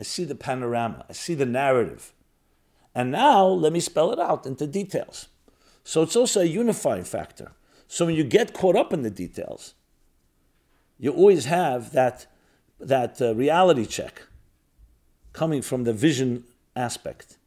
I 0.00 0.02
see 0.02 0.24
the 0.24 0.34
panorama, 0.34 1.06
I 1.08 1.12
see 1.12 1.34
the 1.34 1.46
narrative. 1.46 2.12
And 2.96 3.12
now 3.12 3.46
let 3.46 3.72
me 3.72 3.78
spell 3.78 4.10
it 4.10 4.18
out 4.18 4.44
into 4.44 4.66
details. 4.66 5.28
So 5.84 6.02
it's 6.02 6.16
also 6.16 6.40
a 6.40 6.44
unifying 6.44 7.04
factor. 7.04 7.52
So 7.86 8.06
when 8.06 8.16
you 8.16 8.24
get 8.24 8.54
caught 8.54 8.74
up 8.74 8.92
in 8.92 9.02
the 9.02 9.10
details, 9.10 9.74
you 10.98 11.12
always 11.12 11.44
have 11.44 11.92
that, 11.92 12.26
that 12.80 13.22
uh, 13.22 13.36
reality 13.36 13.86
check 13.86 14.22
coming 15.32 15.62
from 15.62 15.84
the 15.84 15.92
vision 15.92 16.42
aspect 16.76 17.38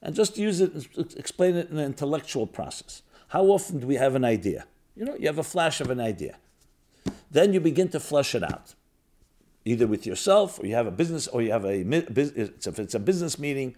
and 0.00 0.14
just 0.14 0.38
use 0.38 0.60
it, 0.60 0.72
explain 1.16 1.56
it 1.56 1.70
in 1.70 1.78
an 1.78 1.84
intellectual 1.84 2.46
process. 2.46 3.02
How 3.28 3.44
often 3.44 3.80
do 3.80 3.86
we 3.86 3.96
have 3.96 4.14
an 4.14 4.24
idea? 4.24 4.66
You 4.96 5.04
know, 5.04 5.16
you 5.18 5.26
have 5.26 5.38
a 5.38 5.44
flash 5.44 5.80
of 5.80 5.90
an 5.90 6.00
idea. 6.00 6.36
Then 7.30 7.52
you 7.52 7.60
begin 7.60 7.88
to 7.90 8.00
flesh 8.00 8.34
it 8.34 8.42
out, 8.42 8.74
either 9.64 9.86
with 9.86 10.06
yourself, 10.06 10.60
or 10.60 10.66
you 10.66 10.74
have 10.74 10.86
a 10.86 10.90
business, 10.90 11.28
or 11.28 11.40
you 11.40 11.50
have 11.50 11.64
a, 11.64 11.80
if 11.80 12.78
it's 12.78 12.94
a 12.94 12.98
business 12.98 13.38
meeting, 13.38 13.74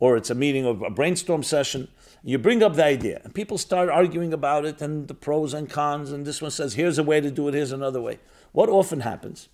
or 0.00 0.16
it's 0.16 0.30
a 0.30 0.34
meeting 0.34 0.66
of 0.66 0.82
a 0.82 0.90
brainstorm 0.90 1.42
session. 1.42 1.88
You 2.24 2.38
bring 2.38 2.62
up 2.62 2.74
the 2.74 2.84
idea, 2.84 3.20
and 3.22 3.32
people 3.32 3.58
start 3.58 3.88
arguing 3.88 4.32
about 4.32 4.64
it 4.64 4.82
and 4.82 5.06
the 5.06 5.14
pros 5.14 5.54
and 5.54 5.70
cons, 5.70 6.10
and 6.10 6.26
this 6.26 6.42
one 6.42 6.50
says, 6.50 6.74
here's 6.74 6.98
a 6.98 7.04
way 7.04 7.20
to 7.20 7.30
do 7.30 7.46
it, 7.46 7.54
here's 7.54 7.72
another 7.72 8.00
way. 8.00 8.18
What 8.52 8.68
often 8.68 9.00
happens? 9.00 9.48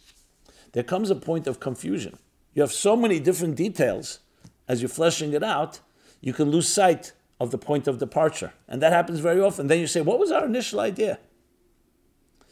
There 0.73 0.83
comes 0.83 1.11
a 1.11 1.15
point 1.15 1.47
of 1.47 1.61
confusion. 1.61 2.19
You 2.55 2.63
have 2.63 2.73
so 2.73 2.97
many 2.97 3.21
different 3.21 3.57
details 3.57 4.21
as 4.69 4.81
you're 4.81 4.89
fleshing 4.89 5.33
it 5.33 5.43
out 5.43 5.81
you 6.23 6.33
can 6.33 6.51
lose 6.51 6.69
sight 6.69 7.13
of 7.39 7.51
the 7.51 7.59
point 7.59 7.87
of 7.87 7.99
departure. 7.99 8.55
And 8.69 8.81
that 8.81 8.93
happens 8.93 9.19
very 9.19 9.41
often. 9.41 9.67
Then 9.67 9.81
you 9.81 9.87
say, 9.87 10.01
What 10.01 10.19
was 10.19 10.31
our 10.31 10.47
initial 10.47 10.81
idea? 10.81 11.19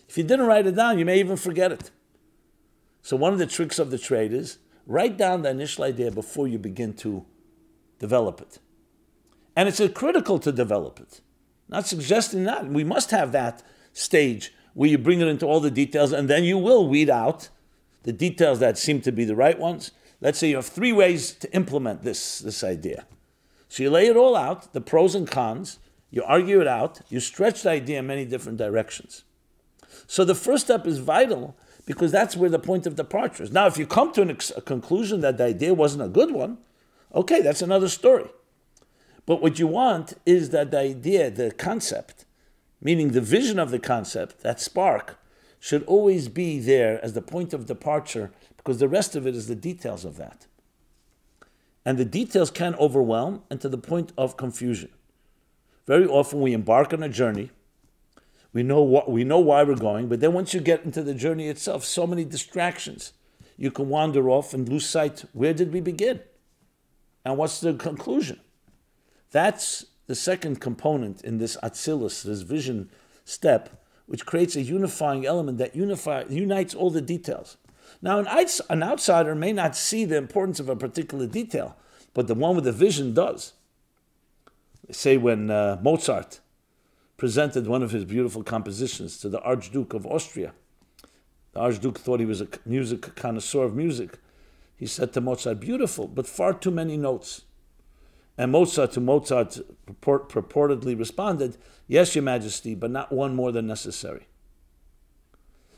If 0.09 0.19
you 0.19 0.25
didn't 0.25 0.47
write 0.47 0.67
it 0.67 0.75
down, 0.75 0.99
you 0.99 1.05
may 1.07 1.21
even 1.21 1.37
forget 1.37 1.73
it. 1.73 1.91
So, 3.01 3.17
one 3.17 3.33
of 3.33 3.39
the 3.39 3.47
tricks 3.47 3.79
of 3.79 3.91
the 3.91 3.99
trade 3.99 4.33
is 4.33 4.59
write 4.87 5.17
down 5.17 5.43
the 5.43 5.51
initial 5.51 5.85
idea 5.85 6.11
before 6.11 6.49
you 6.49 6.59
begin 6.59 6.93
to 6.95 7.25
develop 8.01 8.41
it. 8.41 8.59
And 9.55 9.69
it's 9.69 9.81
critical 9.95 10.41
to 10.41 10.51
develop 10.51 10.99
it. 10.99 11.21
Not 11.69 11.87
suggesting 11.87 12.43
that. 12.45 12.67
We 12.67 12.83
must 12.83 13.13
have 13.13 13.31
that 13.31 13.63
stage 13.93 14.53
where 14.75 14.91
you 14.91 14.99
bring 14.99 15.21
it 15.21 15.29
into 15.29 15.47
all 15.47 15.61
the 15.61 15.71
details 15.71 16.13
and 16.13 16.29
then 16.29 16.43
you 16.43 16.59
will 16.59 16.89
weed 16.89 17.11
out 17.11 17.49
the 18.03 18.13
details 18.13 18.59
that 18.59 18.79
seem 18.79 19.01
to 19.03 19.13
be 19.13 19.25
the 19.25 19.37
right 19.37 19.59
ones. 19.59 19.93
Let's 20.21 20.39
say 20.39 20.51
you 20.51 20.57
have 20.57 20.67
three 20.67 20.93
ways 20.93 21.33
to 21.33 21.53
implement 21.55 22.03
this, 22.03 22.41
this 22.41 22.63
idea. 22.63 23.07
So 23.69 23.83
you 23.83 23.91
lay 23.91 24.07
it 24.07 24.17
all 24.17 24.37
out, 24.37 24.73
the 24.73 24.81
pros 24.81 25.15
and 25.15 25.31
cons, 25.31 25.79
you 26.11 26.23
argue 26.25 26.61
it 26.61 26.67
out, 26.67 27.01
you 27.09 27.21
stretch 27.21 27.63
the 27.63 27.71
idea 27.71 28.01
in 28.01 28.07
many 28.07 28.25
different 28.25 28.59
directions. 28.59 29.25
So 30.07 30.25
the 30.25 30.35
first 30.35 30.65
step 30.65 30.87
is 30.87 30.99
vital 30.99 31.57
because 31.87 32.13
that's 32.13 32.37
where 32.37 32.51
the 32.51 32.59
point 32.59 32.87
of 32.87 32.97
departure 32.97 33.45
is. 33.45 33.53
Now, 33.53 33.67
if 33.67 33.79
you 33.79 33.87
come 33.87 34.13
to 34.13 34.29
ex- 34.29 34.53
a 34.57 34.61
conclusion 34.61 35.21
that 35.21 35.39
the 35.39 35.45
idea 35.45 35.73
wasn't 35.73 36.03
a 36.03 36.09
good 36.09 36.33
one, 36.33 36.59
okay, 37.15 37.41
that's 37.41 37.63
another 37.63 37.89
story. 37.89 38.29
But 39.25 39.41
what 39.41 39.59
you 39.59 39.67
want 39.67 40.15
is 40.27 40.51
that 40.51 40.71
the 40.71 40.81
idea, 40.81 41.31
the 41.31 41.53
concept, 41.53 42.25
meaning 42.83 43.13
the 43.13 43.21
vision 43.21 43.59
of 43.59 43.71
the 43.71 43.79
concept, 43.79 44.41
that 44.43 44.61
spark, 44.61 45.19
should 45.61 45.85
always 45.85 46.29
be 46.29 46.59
there 46.59 47.03
as 47.05 47.13
the 47.13 47.23
point 47.23 47.53
of 47.53 47.67
departure 47.67 48.33
because 48.65 48.79
the 48.79 48.89
rest 48.89 49.17
of 49.17 49.27
it 49.27 49.35
is 49.35 49.49
the 49.49 49.55
details 49.55 50.05
of 50.05 50.17
that 50.17 50.47
and 51.85 51.99
the 51.99 52.05
details 52.05 52.51
can 52.51 52.75
overwhelm 52.77 53.43
and 53.51 53.61
to 53.61 53.69
the 53.69 53.79
point 53.79 54.13
of 54.19 54.37
confusion. 54.37 54.91
Very 55.87 56.07
often 56.07 56.41
we 56.41 56.53
embark 56.53 56.93
on 56.93 57.03
a 57.03 57.09
journey. 57.09 57.51
We 58.53 58.63
know 58.63 58.83
what 58.83 59.11
we 59.11 59.25
know 59.25 59.39
why 59.39 59.63
we're 59.63 59.77
going, 59.77 60.09
but 60.09 60.21
then 60.21 60.33
once 60.33 60.53
you 60.53 60.61
get 60.61 60.85
into 60.85 61.03
the 61.03 61.15
journey 61.15 61.49
itself, 61.49 61.85
so 61.85 62.07
many 62.07 62.25
distractions. 62.25 63.13
You 63.57 63.71
can 63.71 63.89
wander 63.89 64.31
off 64.31 64.55
and 64.55 64.69
lose 64.69 64.89
sight. 64.89 65.25
Where 65.33 65.53
did 65.53 65.73
we 65.73 65.81
begin? 65.81 66.21
And 67.25 67.37
what's 67.37 67.61
the 67.61 67.75
conclusion? 67.75 68.41
That's 69.31 69.85
the 70.07 70.15
second 70.15 70.61
component 70.61 71.23
in 71.23 71.39
this 71.39 71.59
atzilus, 71.63 72.23
this 72.23 72.41
vision 72.41 72.91
step, 73.25 73.85
which 74.07 74.25
creates 74.25 74.57
a 74.57 74.63
unifying 74.63 75.27
element 75.27 75.59
that 75.59 75.77
unify, 75.77 76.25
unites 76.29 76.75
all 76.75 76.91
the 76.91 77.03
details. 77.03 77.59
Now, 78.03 78.19
an, 78.19 78.83
outsider 78.83 79.35
may 79.35 79.53
not 79.53 79.77
see 79.77 80.05
the 80.05 80.17
importance 80.17 80.61
of 80.61 80.69
a 80.69 80.77
particular 80.77 81.27
detail, 81.27 81.77
but 82.15 82.27
the 82.27 82.35
one 82.35 82.55
with 82.55 82.65
the 82.65 82.73
vision 82.73 83.15
does. 83.15 83.53
Say 84.91 85.17
when 85.17 85.51
uh, 85.51 85.79
Mozart 85.83 86.41
presented 87.17 87.67
one 87.67 87.83
of 87.83 87.91
his 87.91 88.05
beautiful 88.05 88.43
compositions 88.43 89.19
to 89.19 89.29
the 89.29 89.41
Archduke 89.43 89.93
of 89.93 90.07
Austria. 90.07 90.53
The 91.53 91.61
Archduke 91.61 91.99
thought 91.99 92.21
he 92.21 92.27
was 92.27 92.41
a 92.41 92.49
music 92.65 93.15
connoisseur 93.15 93.65
of 93.65 93.75
music. 93.75 94.19
He 94.77 94.87
said 94.87 95.13
to 95.13 95.21
Mozart, 95.21 95.61
"Beautiful, 95.61 96.09
but 96.09 96.27
far 96.27 96.55
too 96.55 96.71
many 96.71 96.97
notes." 96.97 97.43
And 98.39 98.53
Mozart 98.53 98.93
to 98.93 99.01
Mozart 99.01 99.59
purport, 99.85 100.31
purportedly 100.31 100.99
responded, 100.99 101.59
"Yes, 101.87 102.15
Your 102.15 102.23
Majesty, 102.23 102.75
but 102.75 102.91
not 102.91 103.13
one 103.13 103.35
more 103.35 103.53
than 103.53 103.67
necessary." 103.67 104.27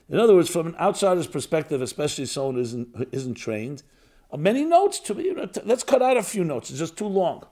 In 0.09 0.19
other 0.19 0.35
words, 0.35 0.51
from 0.51 0.69
an 0.69 0.77
outsider's 0.77 1.27
perspective, 1.27 1.81
especially 1.81 2.27
someone 2.27 2.55
who 2.57 2.61
isn't, 2.61 3.09
isn't 3.13 3.35
trained, 3.35 3.83
uh, 4.31 4.37
many 4.37 4.65
notes 4.65 4.99
to 5.01 5.15
know, 5.15 5.49
let's 5.65 5.85
cut 5.85 6.03
out 6.03 6.17
a 6.17 6.23
few 6.23 6.45
notes. 6.45 6.71
It's 6.71 6.79
just 6.79 6.97
too 6.97 7.07
long. 7.07 7.47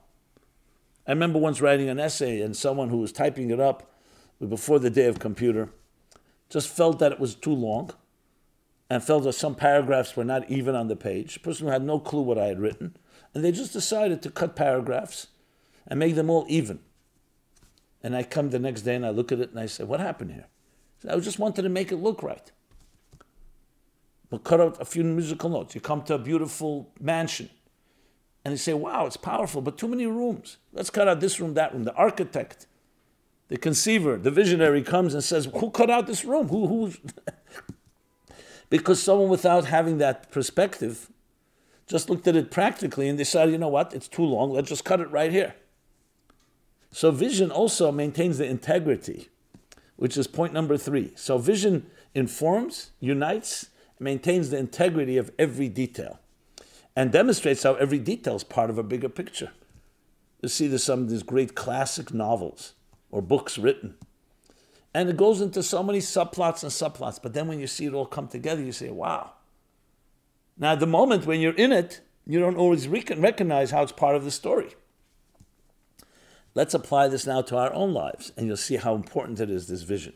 I 1.07 1.11
remember 1.11 1.39
once 1.39 1.61
writing 1.61 1.89
an 1.89 1.99
essay, 1.99 2.41
and 2.41 2.55
someone 2.55 2.89
who 2.89 2.97
was 2.97 3.11
typing 3.11 3.49
it 3.49 3.59
up 3.59 3.91
before 4.47 4.79
the 4.79 4.89
day 4.89 5.05
of 5.05 5.19
computer 5.19 5.69
just 6.49 6.67
felt 6.67 6.99
that 6.99 7.11
it 7.11 7.19
was 7.19 7.35
too 7.35 7.53
long 7.53 7.91
and 8.89 9.03
felt 9.03 9.23
that 9.23 9.33
some 9.33 9.55
paragraphs 9.55 10.15
were 10.15 10.25
not 10.25 10.49
even 10.49 10.75
on 10.75 10.87
the 10.87 10.95
page. 10.95 11.37
A 11.37 11.39
person 11.39 11.65
who 11.65 11.71
had 11.71 11.83
no 11.83 11.97
clue 11.97 12.21
what 12.21 12.37
I 12.37 12.47
had 12.47 12.59
written. 12.59 12.97
And 13.33 13.43
they 13.43 13.51
just 13.51 13.71
decided 13.71 14.21
to 14.21 14.29
cut 14.29 14.55
paragraphs 14.55 15.27
and 15.87 15.97
make 15.97 16.15
them 16.15 16.29
all 16.29 16.45
even. 16.49 16.79
And 18.03 18.15
I 18.15 18.23
come 18.23 18.49
the 18.49 18.59
next 18.59 18.81
day 18.81 18.95
and 18.95 19.05
I 19.05 19.09
look 19.11 19.31
at 19.31 19.39
it 19.39 19.51
and 19.51 19.59
I 19.59 19.67
say, 19.67 19.85
What 19.85 20.01
happened 20.01 20.31
here? 20.31 20.47
I 21.09 21.17
just 21.19 21.39
wanted 21.39 21.63
to 21.63 21.69
make 21.69 21.91
it 21.91 21.97
look 21.97 22.21
right. 22.23 22.51
But 24.29 24.43
cut 24.43 24.61
out 24.61 24.79
a 24.79 24.85
few 24.85 25.03
musical 25.03 25.49
notes. 25.49 25.75
You 25.75 25.81
come 25.81 26.03
to 26.03 26.15
a 26.15 26.19
beautiful 26.19 26.91
mansion 26.99 27.49
and 28.45 28.53
you 28.53 28.57
say, 28.57 28.73
wow, 28.73 29.05
it's 29.05 29.17
powerful, 29.17 29.61
but 29.61 29.77
too 29.77 29.87
many 29.87 30.05
rooms. 30.05 30.57
Let's 30.73 30.89
cut 30.89 31.07
out 31.07 31.19
this 31.19 31.39
room, 31.39 31.53
that 31.55 31.73
room. 31.73 31.83
The 31.83 31.93
architect, 31.93 32.65
the 33.49 33.57
conceiver, 33.57 34.17
the 34.17 34.31
visionary 34.31 34.83
comes 34.83 35.13
and 35.13 35.23
says, 35.23 35.47
who 35.53 35.69
cut 35.69 35.89
out 35.89 36.07
this 36.07 36.23
room? 36.23 36.47
Who, 36.47 36.67
who? 36.67 36.93
because 38.69 39.03
someone 39.03 39.29
without 39.29 39.65
having 39.65 39.97
that 39.97 40.31
perspective 40.31 41.11
just 41.87 42.09
looked 42.09 42.27
at 42.27 42.35
it 42.35 42.49
practically 42.49 43.09
and 43.09 43.17
decided, 43.17 43.51
you 43.51 43.57
know 43.57 43.67
what, 43.67 43.93
it's 43.93 44.07
too 44.07 44.23
long, 44.23 44.51
let's 44.51 44.69
just 44.69 44.85
cut 44.85 45.01
it 45.01 45.11
right 45.11 45.31
here. 45.31 45.55
So 46.91 47.11
vision 47.11 47.51
also 47.51 47.91
maintains 47.91 48.37
the 48.37 48.45
integrity 48.45 49.29
which 50.01 50.17
is 50.17 50.25
point 50.25 50.51
number 50.51 50.77
three. 50.77 51.11
So 51.13 51.37
vision 51.37 51.85
informs, 52.15 52.89
unites, 52.99 53.69
maintains 53.99 54.49
the 54.49 54.57
integrity 54.57 55.15
of 55.15 55.31
every 55.37 55.69
detail, 55.69 56.19
and 56.95 57.11
demonstrates 57.11 57.61
how 57.61 57.75
every 57.75 57.99
detail 57.99 58.35
is 58.35 58.43
part 58.43 58.71
of 58.71 58.79
a 58.79 58.83
bigger 58.83 59.09
picture. 59.09 59.51
You 60.41 60.49
see 60.49 60.65
there's 60.65 60.83
some 60.83 61.03
of 61.03 61.11
these 61.11 61.21
great 61.21 61.53
classic 61.53 62.15
novels 62.15 62.73
or 63.11 63.21
books 63.21 63.59
written. 63.59 63.93
And 64.91 65.07
it 65.07 65.17
goes 65.17 65.39
into 65.39 65.61
so 65.61 65.83
many 65.83 65.99
subplots 65.99 66.63
and 66.63 66.71
subplots, 66.71 67.21
but 67.21 67.33
then 67.33 67.47
when 67.47 67.59
you 67.59 67.67
see 67.67 67.85
it 67.85 67.93
all 67.93 68.07
come 68.07 68.27
together, 68.27 68.63
you 68.63 68.71
say, 68.71 68.89
wow. 68.89 69.33
Now, 70.57 70.71
at 70.71 70.79
the 70.79 70.87
moment 70.87 71.27
when 71.27 71.41
you're 71.41 71.53
in 71.53 71.71
it, 71.71 72.01
you 72.25 72.39
don't 72.39 72.57
always 72.57 72.87
recognize 72.87 73.69
how 73.69 73.83
it's 73.83 73.91
part 73.91 74.15
of 74.15 74.23
the 74.23 74.31
story. 74.31 74.73
Let's 76.53 76.73
apply 76.73 77.07
this 77.07 77.25
now 77.25 77.41
to 77.43 77.57
our 77.57 77.73
own 77.73 77.93
lives, 77.93 78.31
and 78.35 78.45
you'll 78.45 78.57
see 78.57 78.75
how 78.75 78.93
important 78.93 79.39
it 79.39 79.49
is, 79.49 79.67
this 79.67 79.83
vision. 79.83 80.13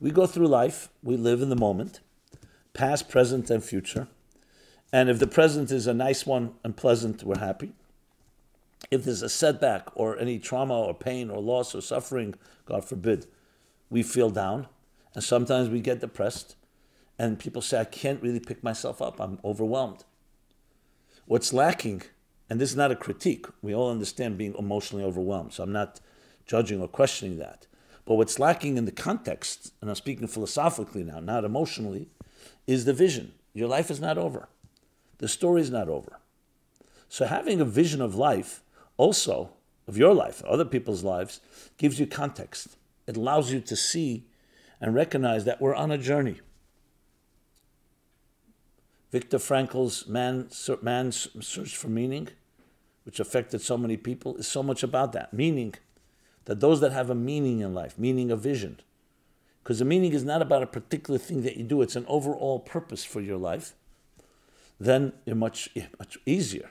We 0.00 0.10
go 0.10 0.26
through 0.26 0.48
life, 0.48 0.88
we 1.02 1.16
live 1.16 1.40
in 1.42 1.48
the 1.48 1.56
moment, 1.56 2.00
past, 2.72 3.08
present, 3.08 3.50
and 3.50 3.62
future. 3.62 4.08
And 4.92 5.08
if 5.08 5.18
the 5.18 5.26
present 5.26 5.70
is 5.70 5.86
a 5.86 5.94
nice 5.94 6.26
one 6.26 6.54
and 6.64 6.76
pleasant, 6.76 7.22
we're 7.22 7.38
happy. 7.38 7.72
If 8.90 9.04
there's 9.04 9.22
a 9.22 9.28
setback 9.28 9.88
or 9.94 10.18
any 10.18 10.38
trauma 10.38 10.78
or 10.78 10.94
pain 10.94 11.30
or 11.30 11.40
loss 11.40 11.74
or 11.74 11.80
suffering, 11.80 12.34
God 12.66 12.84
forbid, 12.84 13.26
we 13.90 14.02
feel 14.02 14.30
down. 14.30 14.66
And 15.14 15.22
sometimes 15.22 15.68
we 15.68 15.80
get 15.80 16.00
depressed. 16.00 16.56
And 17.18 17.38
people 17.38 17.62
say, 17.62 17.80
I 17.80 17.84
can't 17.84 18.22
really 18.22 18.40
pick 18.40 18.62
myself 18.64 19.00
up. 19.00 19.20
I'm 19.20 19.38
overwhelmed. 19.44 20.04
What's 21.26 21.52
lacking 21.52 22.02
and 22.54 22.60
this 22.60 22.70
is 22.70 22.76
not 22.76 22.92
a 22.92 22.94
critique. 22.94 23.46
We 23.62 23.74
all 23.74 23.90
understand 23.90 24.38
being 24.38 24.54
emotionally 24.56 25.02
overwhelmed, 25.02 25.54
so 25.54 25.64
I'm 25.64 25.72
not 25.72 25.98
judging 26.46 26.80
or 26.80 26.86
questioning 26.86 27.38
that. 27.38 27.66
But 28.04 28.14
what's 28.14 28.38
lacking 28.38 28.76
in 28.76 28.84
the 28.84 28.92
context, 28.92 29.72
and 29.80 29.90
I'm 29.90 29.96
speaking 29.96 30.28
philosophically 30.28 31.02
now, 31.02 31.18
not 31.18 31.44
emotionally, 31.44 32.10
is 32.68 32.84
the 32.84 32.92
vision. 32.92 33.32
Your 33.54 33.66
life 33.66 33.90
is 33.90 33.98
not 34.00 34.18
over. 34.18 34.48
The 35.18 35.26
story 35.26 35.62
is 35.62 35.70
not 35.72 35.88
over. 35.88 36.20
So 37.08 37.24
having 37.26 37.60
a 37.60 37.64
vision 37.64 38.00
of 38.00 38.14
life, 38.14 38.62
also 38.98 39.50
of 39.88 39.98
your 39.98 40.14
life, 40.14 40.40
other 40.44 40.64
people's 40.64 41.02
lives, 41.02 41.40
gives 41.76 41.98
you 41.98 42.06
context. 42.06 42.76
It 43.08 43.16
allows 43.16 43.50
you 43.50 43.58
to 43.62 43.74
see 43.74 44.28
and 44.80 44.94
recognize 44.94 45.44
that 45.44 45.60
we're 45.60 45.74
on 45.74 45.90
a 45.90 45.98
journey. 45.98 46.40
Viktor 49.10 49.40
Frankl's 49.40 50.06
man, 50.06 50.50
Man's 50.82 51.28
Search 51.44 51.76
for 51.76 51.88
Meaning, 51.88 52.28
which 53.04 53.20
affected 53.20 53.60
so 53.60 53.78
many 53.78 53.96
people, 53.96 54.36
is 54.36 54.48
so 54.48 54.62
much 54.62 54.82
about 54.82 55.12
that. 55.12 55.32
Meaning, 55.32 55.74
that 56.46 56.60
those 56.60 56.80
that 56.80 56.92
have 56.92 57.10
a 57.10 57.14
meaning 57.14 57.60
in 57.60 57.72
life, 57.72 57.98
meaning 57.98 58.30
a 58.30 58.36
vision, 58.36 58.80
because 59.62 59.78
the 59.78 59.84
meaning 59.84 60.12
is 60.12 60.24
not 60.24 60.42
about 60.42 60.62
a 60.62 60.66
particular 60.66 61.18
thing 61.18 61.42
that 61.42 61.56
you 61.56 61.64
do, 61.64 61.80
it's 61.80 61.96
an 61.96 62.04
overall 62.06 62.58
purpose 62.58 63.04
for 63.04 63.20
your 63.20 63.38
life, 63.38 63.74
then 64.78 65.12
you're 65.24 65.36
much, 65.36 65.70
much 65.98 66.18
easier. 66.26 66.70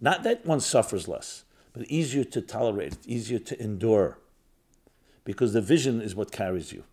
Not 0.00 0.24
that 0.24 0.44
one 0.44 0.60
suffers 0.60 1.08
less, 1.08 1.44
but 1.72 1.86
easier 1.86 2.24
to 2.24 2.40
tolerate, 2.42 2.98
easier 3.06 3.38
to 3.38 3.62
endure, 3.62 4.18
because 5.24 5.54
the 5.54 5.62
vision 5.62 6.02
is 6.02 6.14
what 6.14 6.32
carries 6.32 6.72
you. 6.72 6.84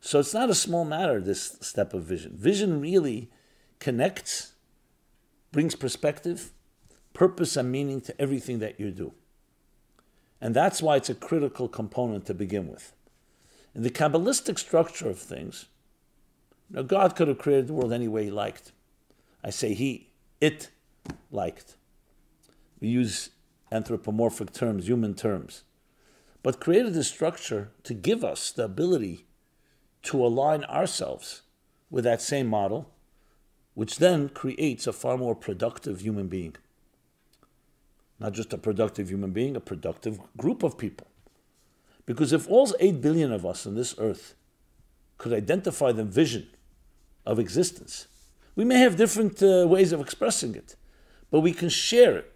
So 0.00 0.18
it's 0.18 0.34
not 0.34 0.50
a 0.50 0.54
small 0.54 0.84
matter, 0.84 1.20
this 1.20 1.58
step 1.60 1.92
of 1.94 2.04
vision. 2.04 2.32
Vision 2.36 2.80
really 2.80 3.30
connects, 3.80 4.52
brings 5.52 5.74
perspective, 5.74 6.52
purpose, 7.14 7.56
and 7.56 7.72
meaning 7.72 8.02
to 8.02 8.20
everything 8.20 8.58
that 8.58 8.78
you 8.78 8.90
do. 8.90 9.12
And 10.40 10.54
that's 10.54 10.82
why 10.82 10.96
it's 10.96 11.08
a 11.08 11.14
critical 11.14 11.68
component 11.68 12.26
to 12.26 12.34
begin 12.34 12.68
with. 12.68 12.92
In 13.74 13.82
the 13.82 13.90
Kabbalistic 13.90 14.58
structure 14.58 15.08
of 15.08 15.18
things, 15.18 15.66
know, 16.70 16.82
God 16.82 17.16
could 17.16 17.28
have 17.28 17.38
created 17.38 17.68
the 17.68 17.72
world 17.72 17.92
any 17.92 18.08
way 18.08 18.24
he 18.24 18.30
liked. 18.30 18.72
I 19.42 19.50
say 19.50 19.74
he, 19.74 20.10
it 20.40 20.70
liked. 21.30 21.76
We 22.80 22.88
use 22.88 23.30
anthropomorphic 23.72 24.52
terms, 24.52 24.86
human 24.86 25.14
terms. 25.14 25.62
But 26.42 26.60
created 26.60 26.94
this 26.94 27.08
structure 27.08 27.70
to 27.84 27.94
give 27.94 28.22
us 28.22 28.50
the 28.50 28.64
ability 28.64 29.26
to 30.02 30.24
align 30.24 30.64
ourselves 30.64 31.42
with 31.90 32.04
that 32.04 32.20
same 32.20 32.46
model, 32.46 32.90
which 33.72 33.96
then 33.96 34.28
creates 34.28 34.86
a 34.86 34.92
far 34.92 35.16
more 35.16 35.34
productive 35.34 36.00
human 36.00 36.28
being. 36.28 36.56
Not 38.18 38.32
just 38.32 38.52
a 38.52 38.58
productive 38.58 39.10
human 39.10 39.32
being, 39.32 39.56
a 39.56 39.60
productive 39.60 40.20
group 40.36 40.62
of 40.62 40.78
people. 40.78 41.06
Because 42.06 42.32
if 42.32 42.48
all 42.48 42.72
8 42.78 43.00
billion 43.00 43.32
of 43.32 43.44
us 43.46 43.66
on 43.66 43.74
this 43.74 43.94
earth 43.98 44.34
could 45.18 45.32
identify 45.32 45.92
the 45.92 46.04
vision 46.04 46.48
of 47.26 47.38
existence, 47.38 48.06
we 48.56 48.64
may 48.64 48.78
have 48.78 48.96
different 48.96 49.42
uh, 49.42 49.66
ways 49.66 49.92
of 49.92 50.00
expressing 50.00 50.54
it, 50.54 50.76
but 51.30 51.40
we 51.40 51.52
can 51.52 51.68
share 51.68 52.16
it. 52.16 52.32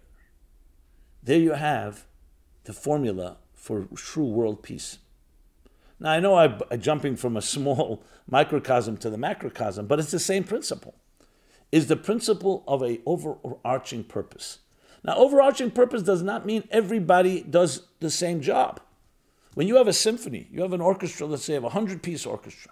There 1.23 1.39
you 1.39 1.53
have 1.53 2.05
the 2.63 2.73
formula 2.73 3.37
for 3.53 3.87
true 3.95 4.25
world 4.25 4.63
peace. 4.63 4.97
Now, 5.99 6.11
I 6.11 6.19
know 6.19 6.35
I'm 6.35 6.59
jumping 6.79 7.15
from 7.15 7.37
a 7.37 7.41
small 7.55 8.03
microcosm 8.27 8.97
to 8.97 9.09
the 9.09 9.17
macrocosm, 9.17 9.87
but 9.87 9.99
it's 9.99 10.11
the 10.11 10.19
same 10.19 10.43
principle. 10.43 10.95
Is 11.71 11.87
the 11.87 11.95
principle 11.95 12.63
of 12.67 12.81
a 12.81 12.99
overarching 13.05 14.03
purpose. 14.03 14.59
Now, 15.03 15.15
overarching 15.15 15.71
purpose 15.71 16.03
does 16.03 16.21
not 16.21 16.45
mean 16.45 16.67
everybody 16.71 17.41
does 17.41 17.87
the 17.99 18.09
same 18.09 18.41
job. 18.41 18.81
When 19.53 19.67
you 19.67 19.75
have 19.77 19.87
a 19.87 19.93
symphony, 19.93 20.47
you 20.51 20.61
have 20.61 20.73
an 20.73 20.81
orchestra, 20.81 21.25
let's 21.25 21.43
say, 21.43 21.55
of 21.55 21.63
a 21.63 21.69
hundred 21.69 22.03
piece 22.03 22.25
orchestra. 22.25 22.71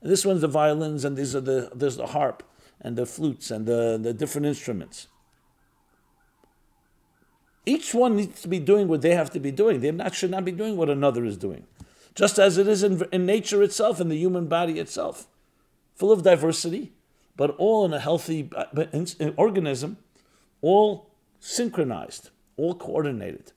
And 0.00 0.10
this 0.10 0.24
one's 0.24 0.42
the 0.42 0.48
violins, 0.48 1.04
and 1.04 1.16
these 1.16 1.34
are 1.34 1.40
the 1.40 1.70
there's 1.74 1.96
the 1.96 2.08
harp 2.08 2.42
and 2.80 2.96
the 2.96 3.06
flutes 3.06 3.50
and 3.50 3.66
the, 3.66 3.98
the 4.00 4.12
different 4.12 4.46
instruments. 4.46 5.08
Each 7.66 7.92
one 7.92 8.16
needs 8.16 8.40
to 8.42 8.48
be 8.48 8.60
doing 8.60 8.88
what 8.88 9.02
they 9.02 9.14
have 9.14 9.30
to 9.30 9.40
be 9.40 9.50
doing. 9.50 9.80
They 9.80 9.90
not, 9.90 10.14
should 10.14 10.30
not 10.30 10.44
be 10.44 10.52
doing 10.52 10.76
what 10.76 10.88
another 10.88 11.24
is 11.24 11.36
doing. 11.36 11.66
Just 12.14 12.38
as 12.38 12.56
it 12.56 12.66
is 12.66 12.82
in, 12.82 13.02
in 13.12 13.26
nature 13.26 13.62
itself, 13.62 14.00
in 14.00 14.08
the 14.08 14.16
human 14.16 14.46
body 14.46 14.78
itself. 14.78 15.26
Full 15.94 16.12
of 16.12 16.22
diversity, 16.22 16.92
but 17.36 17.54
all 17.58 17.84
in 17.84 17.92
a 17.92 18.00
healthy 18.00 18.48
uh, 18.56 18.64
organism, 19.36 19.98
all 20.62 21.07
synchronized, 21.40 22.30
all 22.56 22.74
coordinated. 22.74 23.52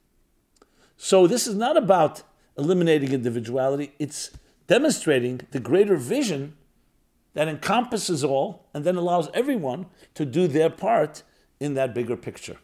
So 0.97 1.27
this 1.27 1.47
is 1.47 1.55
not 1.55 1.77
about 1.77 2.23
eliminating 2.57 3.11
individuality, 3.11 3.93
it's 3.97 4.31
demonstrating 4.67 5.41
the 5.51 5.59
greater 5.59 5.95
vision 5.95 6.55
that 7.33 7.47
encompasses 7.47 8.23
all 8.23 8.67
and 8.73 8.83
then 8.83 8.95
allows 8.95 9.29
everyone 9.33 9.85
to 10.13 10.25
do 10.25 10.47
their 10.47 10.69
part 10.69 11.23
in 11.59 11.73
that 11.75 11.93
bigger 11.93 12.17
picture. 12.17 12.57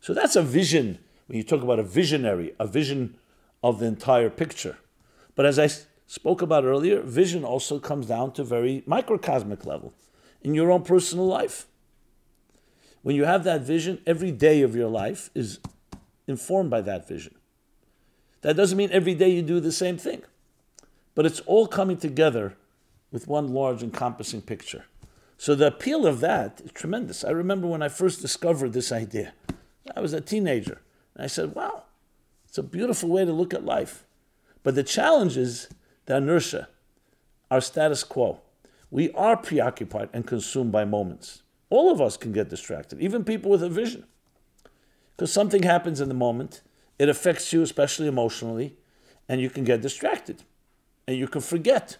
So 0.00 0.14
that's 0.14 0.36
a 0.36 0.42
vision 0.42 0.98
when 1.26 1.36
you 1.36 1.44
talk 1.44 1.62
about 1.62 1.78
a 1.78 1.84
visionary, 1.84 2.54
a 2.58 2.66
vision 2.66 3.16
of 3.62 3.78
the 3.78 3.86
entire 3.86 4.30
picture. 4.30 4.78
But 5.34 5.46
as 5.46 5.58
I 5.58 5.68
spoke 6.06 6.42
about 6.42 6.64
earlier, 6.64 7.02
vision 7.02 7.44
also 7.44 7.78
comes 7.78 8.06
down 8.06 8.32
to 8.32 8.44
very 8.44 8.82
microcosmic 8.86 9.64
level 9.64 9.94
in 10.42 10.54
your 10.54 10.70
own 10.70 10.82
personal 10.82 11.26
life. 11.26 11.66
When 13.02 13.16
you 13.16 13.24
have 13.24 13.44
that 13.44 13.62
vision, 13.62 14.00
every 14.06 14.30
day 14.30 14.62
of 14.62 14.76
your 14.76 14.88
life 14.88 15.30
is 15.34 15.58
informed 16.26 16.70
by 16.70 16.82
that 16.82 17.08
vision. 17.08 17.34
That 18.42 18.56
doesn't 18.56 18.76
mean 18.76 18.90
every 18.92 19.14
day 19.14 19.30
you 19.30 19.42
do 19.42 19.60
the 19.60 19.72
same 19.72 19.98
thing, 19.98 20.22
but 21.14 21.26
it's 21.26 21.40
all 21.40 21.66
coming 21.66 21.96
together 21.96 22.56
with 23.10 23.26
one 23.26 23.52
large 23.52 23.82
encompassing 23.82 24.42
picture. 24.42 24.84
So 25.36 25.54
the 25.54 25.68
appeal 25.68 26.06
of 26.06 26.20
that 26.20 26.60
is 26.64 26.72
tremendous. 26.72 27.24
I 27.24 27.30
remember 27.30 27.66
when 27.66 27.82
I 27.82 27.88
first 27.88 28.20
discovered 28.20 28.72
this 28.72 28.92
idea. 28.92 29.32
I 29.96 30.00
was 30.00 30.12
a 30.12 30.20
teenager, 30.20 30.80
and 31.14 31.24
I 31.24 31.26
said, 31.26 31.54
wow, 31.54 31.84
it's 32.46 32.58
a 32.58 32.62
beautiful 32.62 33.08
way 33.08 33.24
to 33.24 33.32
look 33.32 33.54
at 33.54 33.64
life. 33.64 34.04
But 34.62 34.74
the 34.74 34.82
challenge 34.82 35.36
is 35.36 35.68
the 36.04 36.16
inertia, 36.16 36.68
our 37.50 37.62
status 37.62 38.04
quo. 38.04 38.40
We 38.90 39.10
are 39.12 39.36
preoccupied 39.36 40.10
and 40.12 40.26
consumed 40.26 40.72
by 40.72 40.84
moments. 40.84 41.42
All 41.70 41.90
of 41.90 42.00
us 42.00 42.16
can 42.16 42.32
get 42.32 42.50
distracted, 42.50 43.00
even 43.00 43.24
people 43.24 43.50
with 43.50 43.62
a 43.62 43.68
vision. 43.68 44.04
Because 45.16 45.32
something 45.32 45.62
happens 45.62 46.00
in 46.00 46.08
the 46.08 46.14
moment, 46.14 46.62
it 46.98 47.08
affects 47.08 47.52
you, 47.52 47.62
especially 47.62 48.08
emotionally, 48.08 48.76
and 49.28 49.40
you 49.40 49.48
can 49.48 49.64
get 49.64 49.80
distracted 49.80 50.42
and 51.06 51.16
you 51.16 51.28
can 51.28 51.40
forget. 51.40 51.96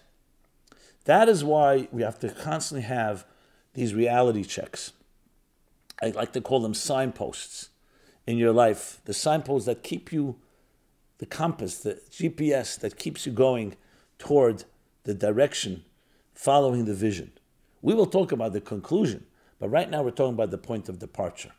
That 1.05 1.27
is 1.27 1.43
why 1.43 1.87
we 1.91 2.01
have 2.03 2.19
to 2.19 2.29
constantly 2.29 2.83
have 2.83 3.25
these 3.73 3.93
reality 3.93 4.43
checks. 4.43 4.93
I 6.01 6.09
like 6.09 6.33
to 6.33 6.41
call 6.41 6.59
them 6.59 6.73
signposts 6.73 7.69
in 8.27 8.37
your 8.37 8.51
life, 8.51 9.01
the 9.05 9.13
signposts 9.13 9.65
that 9.65 9.83
keep 9.83 10.11
you, 10.11 10.37
the 11.17 11.25
compass, 11.25 11.77
the 11.77 12.01
GPS 12.09 12.79
that 12.79 12.97
keeps 12.97 13.25
you 13.25 13.31
going 13.31 13.75
toward 14.17 14.65
the 15.03 15.13
direction, 15.13 15.83
following 16.33 16.85
the 16.85 16.93
vision. 16.93 17.31
We 17.81 17.93
will 17.93 18.05
talk 18.05 18.31
about 18.31 18.53
the 18.53 18.61
conclusion, 18.61 19.25
but 19.61 19.69
right 19.69 19.89
now 19.89 20.01
we're 20.01 20.09
talking 20.09 20.33
about 20.33 20.49
the 20.49 20.57
point 20.57 20.89
of 20.89 20.97
departure. 20.97 21.51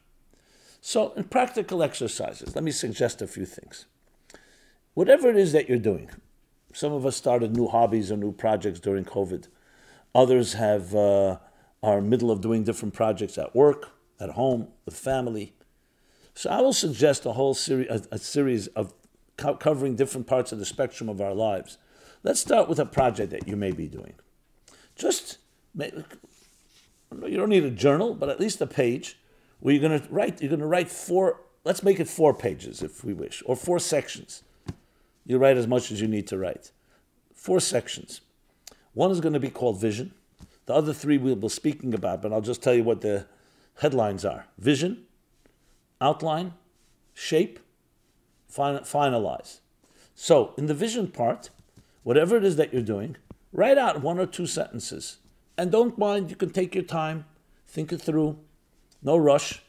So, 0.81 1.13
in 1.13 1.25
practical 1.25 1.85
exercises, 1.85 2.57
let 2.57 2.65
me 2.65 2.73
suggest 2.73 3.23
a 3.23 3.29
few 3.29 3.47
things. 3.47 3.87
Whatever 4.95 5.31
it 5.31 5.37
is 5.37 5.53
that 5.53 5.69
you're 5.69 5.79
doing, 5.79 6.11
some 6.75 6.93
of 6.93 7.07
us 7.07 7.17
started 7.17 7.57
new 7.57 7.69
hobbies 7.69 8.11
or 8.11 8.17
new 8.17 8.33
projects 8.33 8.81
during 8.81 9.05
COVID. 9.05 9.47
Others 10.17 10.55
have 10.55 10.95
uh, 10.97 11.39
are 11.81 12.01
middle 12.01 12.33
of 12.33 12.41
doing 12.41 12.65
different 12.65 12.93
projects 12.93 13.39
at 13.39 13.55
work, 13.55 13.91
at 14.19 14.31
home, 14.31 14.67
with 14.85 14.97
family. 14.97 15.55
So 16.35 16.51
I 16.51 16.61
will 16.61 16.73
suggest 16.73 17.25
a 17.25 17.33
whole 17.33 17.55
series, 17.55 17.89
a, 17.89 18.03
a 18.11 18.19
series 18.19 18.67
of 18.69 18.93
co- 19.37 19.55
covering 19.55 19.95
different 19.95 20.27
parts 20.27 20.51
of 20.51 20.59
the 20.59 20.65
spectrum 20.65 21.09
of 21.09 21.21
our 21.21 21.35
lives. 21.35 21.79
Let's 22.25 22.41
start 22.41 22.69
with 22.69 22.81
a 22.81 22.87
project 22.87 23.31
that 23.31 23.47
you 23.47 23.57
may 23.57 23.71
be 23.71 23.87
doing. 23.87 24.15
Just 24.97 25.39
you 27.27 27.37
don't 27.37 27.49
need 27.49 27.65
a 27.65 27.71
journal, 27.71 28.15
but 28.15 28.29
at 28.29 28.41
least 28.41 28.61
a 28.61 28.67
page 28.67 29.19
where 29.61 29.75
you're 29.75 29.89
going 29.89 30.01
to 30.01 30.13
write. 30.13 30.41
You're 30.41 30.51
going 30.51 30.61
to 30.61 30.67
write 30.67 30.91
four. 30.91 31.41
Let's 31.65 31.83
make 31.83 32.01
it 32.01 32.09
four 32.09 32.35
pages 32.35 32.83
if 32.83 33.05
we 33.05 33.13
wish, 33.15 33.43
or 33.47 33.57
four 33.57 33.79
sections. 33.79 34.43
You 35.25 35.39
write 35.39 35.57
as 35.57 35.67
much 35.67 35.93
as 35.93 36.01
you 36.01 36.09
need 36.09 36.27
to 36.29 36.39
write. 36.39 36.73
Four 37.35 37.61
sections. 37.61 38.21
One 38.95 39.11
is 39.11 39.21
going 39.21 39.35
to 39.35 39.41
be 39.41 39.51
called 39.51 39.81
vision. 39.81 40.13
The 40.67 40.75
other 40.75 40.93
three 40.93 41.19
we'll 41.19 41.37
be 41.37 41.49
speaking 41.49 41.95
about, 41.95 42.23
but 42.23 42.33
I'll 42.33 42.41
just 42.41 42.63
tell 42.63 42.75
you 42.75 42.85
what 42.85 43.01
the 43.01 43.27
headlines 43.77 44.25
are: 44.25 44.47
vision, 44.59 45.05
outline, 46.01 46.55
shape, 47.15 47.59
finalize. 48.51 49.61
So, 50.15 50.55
in 50.59 50.67
the 50.67 50.75
vision 50.75 51.09
part, 51.09 51.51
whatever 52.03 52.37
it 52.37 52.45
is 52.45 52.57
that 52.57 52.73
you're 52.73 52.83
doing, 52.83 53.17
write 53.53 53.79
out 53.79 54.03
one 54.03 54.19
or 54.19 54.27
two 54.27 54.47
sentences 54.47 55.19
and 55.57 55.71
don't 55.71 55.99
mind, 55.99 56.31
you 56.31 56.37
can 56.37 56.51
take 56.51 56.75
your 56.75 56.85
time, 56.85 57.25
think 57.67 57.93
it 57.93 58.01
through, 58.01 58.39
no 59.03 59.17
rush. 59.17 59.63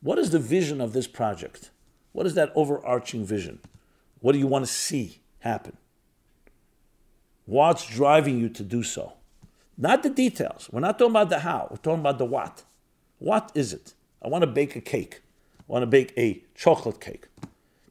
What 0.00 0.18
is 0.18 0.30
the 0.30 0.38
vision 0.38 0.80
of 0.80 0.92
this 0.92 1.06
project? 1.06 1.70
What 2.12 2.26
is 2.26 2.34
that 2.34 2.52
overarching 2.54 3.24
vision? 3.24 3.60
What 4.20 4.32
do 4.32 4.38
you 4.38 4.46
want 4.46 4.66
to 4.66 4.70
see 4.72 5.20
happen? 5.40 5.76
What's 7.46 7.86
driving 7.86 8.38
you 8.38 8.48
to 8.50 8.62
do 8.62 8.82
so? 8.82 9.14
Not 9.76 10.02
the 10.02 10.10
details. 10.10 10.68
We're 10.70 10.80
not 10.80 10.98
talking 10.98 11.12
about 11.12 11.30
the 11.30 11.40
how, 11.40 11.68
we're 11.70 11.76
talking 11.76 12.00
about 12.00 12.18
the 12.18 12.24
what. 12.24 12.64
What 13.18 13.50
is 13.54 13.72
it? 13.72 13.94
I 14.22 14.28
want 14.28 14.42
to 14.42 14.46
bake 14.46 14.76
a 14.76 14.80
cake. 14.80 15.22
I 15.58 15.64
want 15.66 15.82
to 15.82 15.86
bake 15.86 16.12
a 16.16 16.42
chocolate 16.54 17.00
cake. 17.00 17.28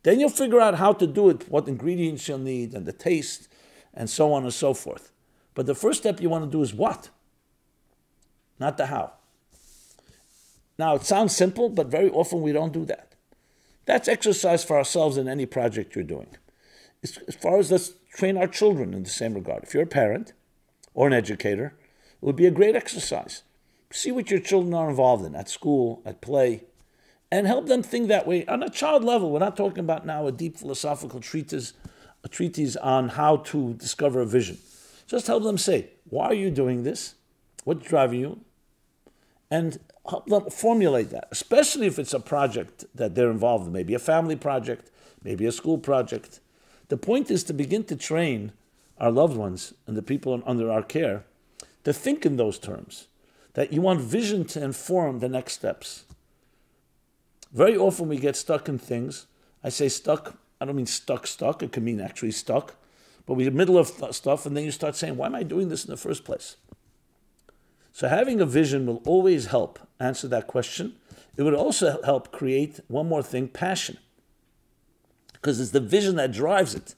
Then 0.04 0.20
you'll 0.20 0.30
figure 0.30 0.60
out 0.60 0.76
how 0.76 0.94
to 0.94 1.08
do 1.08 1.30
it, 1.30 1.50
what 1.50 1.68
ingredients 1.68 2.28
you'll 2.28 2.40
need, 2.40 2.74
and 2.74 2.86
the 2.86 2.94
taste, 2.94 3.48
and 3.94 4.10
so 4.10 4.34
on 4.34 4.44
and 4.44 4.54
so 4.54 4.74
forth. 4.74 5.12
But 5.54 5.66
the 5.66 5.76
first 5.76 6.00
step 6.00 6.22
you 6.22 6.30
want 6.30 6.46
to 6.46 6.52
do 6.52 6.64
is 6.64 6.74
what? 6.74 7.10
Not 8.62 8.78
the 8.78 8.86
how. 8.86 9.14
Now, 10.78 10.94
it 10.94 11.02
sounds 11.02 11.36
simple, 11.36 11.68
but 11.68 11.88
very 11.88 12.12
often 12.12 12.42
we 12.42 12.52
don't 12.52 12.72
do 12.72 12.86
that. 12.86 13.16
That's 13.88 14.08
exercise 14.08 14.64
for 14.64 14.78
ourselves 14.78 15.18
in 15.18 15.28
any 15.28 15.48
project 15.48 15.96
you're 15.96 16.04
doing. 16.04 16.28
As 17.04 17.36
far 17.42 17.58
as 17.58 17.72
let's 17.72 17.94
train 18.14 18.38
our 18.38 18.46
children 18.46 18.94
in 18.94 19.02
the 19.02 19.10
same 19.10 19.34
regard. 19.34 19.64
If 19.64 19.74
you're 19.74 19.82
a 19.82 19.88
parent 19.88 20.34
or 20.94 21.08
an 21.08 21.14
educator, 21.14 21.74
it 22.22 22.24
would 22.24 22.36
be 22.36 22.46
a 22.46 22.52
great 22.52 22.76
exercise. 22.76 23.42
See 23.92 24.12
what 24.12 24.30
your 24.30 24.40
children 24.40 24.76
are 24.76 24.92
involved 24.92 25.26
in 25.26 25.34
at 25.34 25.50
school, 25.50 26.04
at 26.06 26.22
play, 26.22 26.66
and 27.32 27.48
help 27.48 27.66
them 27.66 27.82
think 27.82 28.10
that 28.10 28.28
way 28.28 28.46
on 28.46 28.62
a 28.62 28.70
child 28.70 29.04
level. 29.04 29.32
We're 29.32 29.40
not 29.40 29.58
talking 29.58 29.80
about 29.80 30.06
now 30.06 30.28
a 30.28 30.32
deep 30.32 30.56
philosophical 30.56 31.20
treatise, 31.20 31.74
a 32.24 32.30
treatise 32.30 32.76
on 32.76 33.10
how 33.10 33.38
to 33.38 33.74
discover 33.74 34.22
a 34.22 34.28
vision. 34.28 34.60
Just 35.08 35.26
help 35.26 35.42
them 35.42 35.58
say, 35.58 35.90
why 36.12 36.28
are 36.28 36.36
you 36.36 36.52
doing 36.52 36.84
this? 36.84 37.16
What's 37.64 37.88
driving 37.88 38.20
you? 38.20 38.42
And 39.52 39.80
help 40.10 40.26
them 40.28 40.50
formulate 40.50 41.12
that, 41.12 41.28
especially 41.30 41.86
if 41.86 42.00
it's 42.00 42.14
a 42.14 42.20
project 42.20 42.86
that 42.96 43.14
they're 43.14 43.30
involved 43.30 43.68
in, 43.68 43.74
maybe 43.74 43.94
a 43.94 44.00
family 44.00 44.36
project, 44.38 44.90
maybe 45.24 45.46
a 45.46 45.52
school 45.52 45.78
project. 45.78 46.40
The 46.88 46.98
point 46.98 47.30
is 47.30 47.44
to 47.44 47.54
begin 47.54 47.84
to 47.84 47.96
train 47.96 48.54
our 48.98 49.12
loved 49.12 49.36
ones 49.36 49.74
and 49.86 49.98
the 49.98 50.02
people 50.02 50.42
under 50.46 50.72
our 50.72 50.82
care 50.82 51.26
to 51.84 51.92
think 51.92 52.26
in 52.26 52.38
those 52.38 52.60
terms, 52.60 53.08
that 53.54 53.74
you 53.74 53.82
want 53.82 54.00
vision 54.02 54.46
to 54.46 54.64
inform 54.64 55.20
the 55.20 55.28
next 55.28 55.54
steps. 55.54 56.06
Very 57.52 57.76
often 57.76 58.08
we 58.08 58.18
get 58.18 58.36
stuck 58.36 58.70
in 58.70 58.78
things. 58.78 59.26
I 59.64 59.70
say 59.70 59.90
stuck, 59.90 60.38
I 60.60 60.66
don't 60.66 60.76
mean 60.76 60.86
stuck, 60.86 61.28
stuck, 61.28 61.62
it 61.62 61.72
can 61.72 61.84
mean 61.84 62.00
actually 62.00 62.32
stuck, 62.32 62.76
but 63.26 63.34
we're 63.34 63.48
in 63.48 63.54
the 63.54 63.58
middle 63.58 63.78
of 63.78 63.88
stuff 64.16 64.46
and 64.46 64.56
then 64.56 64.64
you 64.64 64.72
start 64.72 64.96
saying, 64.96 65.18
why 65.18 65.26
am 65.26 65.36
I 65.36 65.44
doing 65.44 65.70
this 65.70 65.84
in 65.84 65.92
the 65.92 65.98
first 65.98 66.24
place? 66.24 66.56
So 67.92 68.08
having 68.08 68.40
a 68.40 68.46
vision 68.46 68.86
will 68.86 69.02
always 69.06 69.48
help 69.48 69.80
answer 70.00 70.28
that 70.30 70.48
question. 70.48 70.96
It 71.36 71.44
would 71.44 71.54
also 71.54 72.02
help 72.04 72.32
create 72.32 72.80
one 72.88 73.08
more 73.08 73.24
thing, 73.24 73.48
passion. 73.48 73.98
Because 75.34 75.60
it's 75.60 75.72
the 75.72 75.80
vision 75.80 76.16
that 76.16 76.32
drives 76.32 76.76
it. 76.76 76.96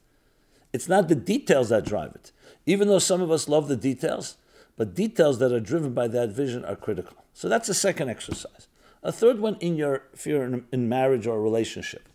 It's 0.71 0.89
not 0.89 1.07
the 1.07 1.15
details 1.15 1.69
that 1.69 1.85
drive 1.85 2.13
it. 2.15 2.31
Even 2.65 2.87
though 2.87 2.99
some 2.99 3.21
of 3.21 3.31
us 3.31 3.47
love 3.47 3.67
the 3.67 3.75
details, 3.75 4.37
but 4.75 4.95
details 4.95 5.39
that 5.39 5.51
are 5.51 5.59
driven 5.59 5.93
by 5.93 6.07
that 6.07 6.29
vision 6.29 6.65
are 6.65 6.75
critical. 6.75 7.17
So 7.33 7.47
that's 7.47 7.67
the 7.67 7.73
second 7.73 8.09
exercise. 8.09 8.67
A 9.03 9.11
third 9.11 9.39
one 9.39 9.55
in 9.59 9.75
your 9.75 10.03
in, 10.25 10.65
in 10.71 10.89
marriage 10.89 11.27
or 11.27 11.41
relationship. 11.41 12.07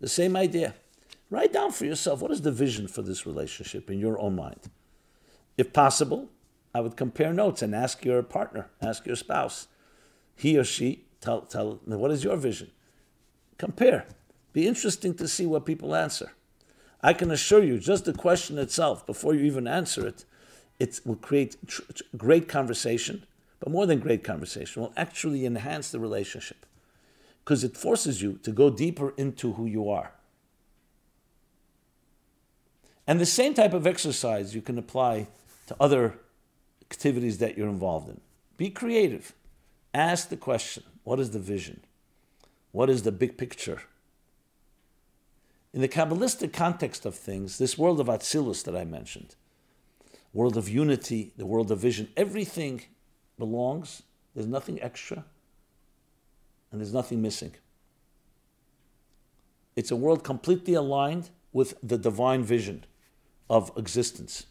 The 0.00 0.08
same 0.08 0.36
idea. 0.36 0.74
Write 1.30 1.52
down 1.52 1.72
for 1.72 1.84
yourself 1.84 2.22
what 2.22 2.30
is 2.30 2.42
the 2.42 2.52
vision 2.52 2.88
for 2.88 3.02
this 3.02 3.26
relationship 3.26 3.90
in 3.90 3.98
your 3.98 4.18
own 4.20 4.36
mind. 4.36 4.70
If 5.56 5.72
possible, 5.72 6.28
I 6.74 6.80
would 6.80 6.96
compare 6.96 7.32
notes 7.32 7.62
and 7.62 7.74
ask 7.74 8.04
your 8.04 8.22
partner, 8.22 8.70
ask 8.80 9.06
your 9.06 9.16
spouse, 9.16 9.68
he 10.36 10.56
or 10.58 10.64
she, 10.64 11.04
tell, 11.20 11.42
tell 11.42 11.80
what 11.84 12.10
is 12.10 12.24
your 12.24 12.36
vision? 12.36 12.70
Compare. 13.56 14.06
Be 14.52 14.66
interesting 14.66 15.14
to 15.14 15.28
see 15.28 15.46
what 15.46 15.66
people 15.66 15.94
answer. 15.94 16.32
I 17.02 17.12
can 17.12 17.30
assure 17.30 17.62
you, 17.62 17.78
just 17.78 18.04
the 18.04 18.12
question 18.12 18.58
itself, 18.58 19.06
before 19.06 19.34
you 19.34 19.44
even 19.44 19.66
answer 19.66 20.06
it, 20.06 20.24
it 20.78 21.00
will 21.04 21.16
create 21.16 21.56
great 22.16 22.48
conversation, 22.48 23.24
but 23.60 23.72
more 23.72 23.86
than 23.86 23.98
great 23.98 24.22
conversation, 24.22 24.82
will 24.82 24.92
actually 24.96 25.44
enhance 25.44 25.90
the 25.90 26.00
relationship 26.00 26.66
because 27.44 27.64
it 27.64 27.76
forces 27.76 28.20
you 28.20 28.38
to 28.42 28.52
go 28.52 28.68
deeper 28.68 29.14
into 29.16 29.54
who 29.54 29.64
you 29.64 29.88
are. 29.88 30.12
And 33.06 33.18
the 33.18 33.26
same 33.26 33.54
type 33.54 33.72
of 33.72 33.86
exercise 33.86 34.54
you 34.54 34.60
can 34.60 34.78
apply 34.78 35.28
to 35.66 35.76
other 35.80 36.18
activities 36.90 37.38
that 37.38 37.56
you're 37.56 37.68
involved 37.68 38.08
in. 38.08 38.20
Be 38.56 38.70
creative. 38.70 39.34
Ask 39.94 40.28
the 40.28 40.36
question 40.36 40.82
what 41.04 41.20
is 41.20 41.30
the 41.30 41.38
vision? 41.38 41.80
What 42.72 42.90
is 42.90 43.02
the 43.02 43.12
big 43.12 43.38
picture? 43.38 43.82
In 45.72 45.80
the 45.80 45.88
Kabbalistic 45.88 46.52
context 46.52 47.06
of 47.06 47.14
things, 47.14 47.58
this 47.58 47.78
world 47.78 48.00
of 48.00 48.06
Atzilus 48.06 48.64
that 48.64 48.76
I 48.76 48.84
mentioned, 48.84 49.36
world 50.32 50.56
of 50.56 50.68
unity, 50.68 51.32
the 51.36 51.46
world 51.46 51.70
of 51.70 51.78
vision, 51.78 52.08
everything 52.16 52.82
belongs. 53.38 54.02
There's 54.34 54.46
nothing 54.46 54.80
extra 54.82 55.24
and 56.70 56.80
there's 56.80 56.92
nothing 56.92 57.22
missing. 57.22 57.54
It's 59.76 59.90
a 59.90 59.96
world 59.96 60.24
completely 60.24 60.74
aligned 60.74 61.30
with 61.52 61.74
the 61.82 61.98
divine 61.98 62.42
vision 62.42 62.84
of 63.48 63.70
existence. 63.76 64.46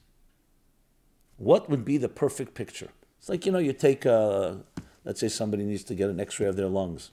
What 1.38 1.70
would 1.70 1.86
be 1.86 1.98
the 1.98 2.10
perfect 2.10 2.54
picture? 2.54 2.90
It's 3.20 3.30
like, 3.30 3.46
you 3.46 3.52
know, 3.52 3.60
you 3.60 3.74
take, 3.74 4.06
a, 4.06 4.60
let's 5.06 5.20
say 5.20 5.28
somebody 5.28 5.64
needs 5.64 5.84
to 5.86 5.96
get 5.96 6.10
an 6.10 6.20
x 6.20 6.40
ray 6.40 6.48
of 6.48 6.56
their 6.56 6.68
lungs. 6.68 7.12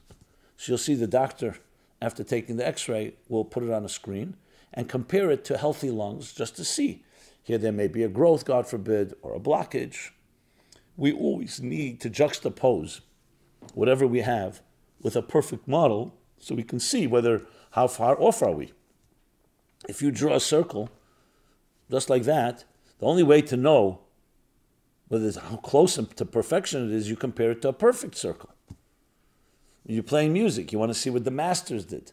So 0.57 0.73
you'll 0.73 0.79
see 0.79 0.95
the 0.95 1.07
doctor, 1.07 1.59
after 2.01 2.25
taking 2.25 2.57
the 2.57 2.67
x 2.67 2.89
ray, 2.89 3.15
will 3.29 3.45
put 3.45 3.63
it 3.63 3.71
on 3.71 3.85
a 3.85 3.89
screen 3.89 4.37
and 4.73 4.89
compare 4.89 5.31
it 5.31 5.45
to 5.47 5.59
healthy 5.59 5.91
lungs 5.91 6.33
just 6.33 6.57
to 6.57 6.65
see. 6.65 7.05
Here 7.43 7.59
there 7.59 7.73
may 7.73 7.89
be 7.89 8.03
a 8.03 8.09
growth, 8.09 8.45
God 8.45 8.67
forbid, 8.67 9.15
or 9.23 9.35
a 9.35 9.41
blockage. 9.41 10.11
We 10.97 11.13
always 11.13 11.61
need 11.61 12.01
to 12.01 12.11
juxtapose 12.11 13.01
whatever 13.75 14.07
we 14.07 14.21
have 14.21 14.63
with 15.01 15.17
a 15.17 15.23
perfect 15.23 15.69
model 15.69 16.15
so 16.39 16.55
we 16.55 16.63
can 16.63 16.81
see 16.81 17.07
whether 17.07 17.43
how 17.73 17.89
far 17.89 18.19
off 18.21 18.43
are 18.43 18.53
we. 18.53 18.73
If 19.89 20.01
you 20.01 20.11
draw 20.11 20.35
a 20.35 20.41
circle, 20.41 20.89
just 21.91 22.09
like 22.09 22.23
that, 22.23 22.65
the 22.99 23.07
only 23.07 23.23
way 23.23 23.43
to 23.43 23.57
know 23.57 24.01
whether 25.15 25.41
how 25.41 25.57
close 25.57 25.95
to 25.95 26.25
perfection 26.25 26.91
it 26.91 26.95
is, 26.95 27.09
you 27.09 27.17
compare 27.17 27.53
it 27.53 27.63
to 27.63 27.69
a 27.69 27.73
perfect 27.73 28.17
circle. 28.17 28.51
You're 29.87 30.03
playing 30.03 30.33
music, 30.33 30.73
you 30.73 30.79
want 30.79 30.91
to 30.91 30.99
see 30.99 31.11
what 31.11 31.25
the 31.25 31.31
masters 31.31 31.85
did. 31.85 32.13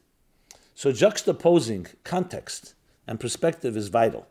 So 0.75 0.91
juxtaposing 0.91 1.95
context 2.03 2.75
and 3.07 3.19
perspective 3.19 3.75
is 3.75 3.87
vital. 3.87 4.27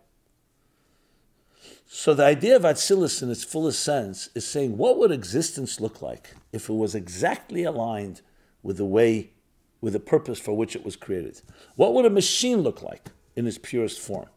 So 1.86 2.14
the 2.14 2.24
idea 2.24 2.54
of 2.54 2.62
Atzilus 2.62 3.22
in 3.22 3.30
its 3.30 3.42
fullest 3.42 3.82
sense 3.82 4.28
is 4.36 4.46
saying, 4.46 4.76
what 4.76 4.98
would 4.98 5.10
existence 5.10 5.80
look 5.80 6.00
like 6.00 6.34
if 6.52 6.68
it 6.68 6.74
was 6.74 6.94
exactly 6.94 7.64
aligned 7.64 8.20
with 8.62 8.76
the 8.76 8.84
way, 8.84 9.32
with 9.80 9.94
the 9.94 10.00
purpose 10.00 10.38
for 10.38 10.56
which 10.56 10.76
it 10.76 10.84
was 10.84 10.94
created? 10.94 11.40
What 11.74 11.94
would 11.94 12.04
a 12.04 12.10
machine 12.10 12.58
look 12.58 12.82
like 12.82 13.08
in 13.34 13.48
its 13.48 13.58
purest 13.58 13.98
form? 13.98 14.28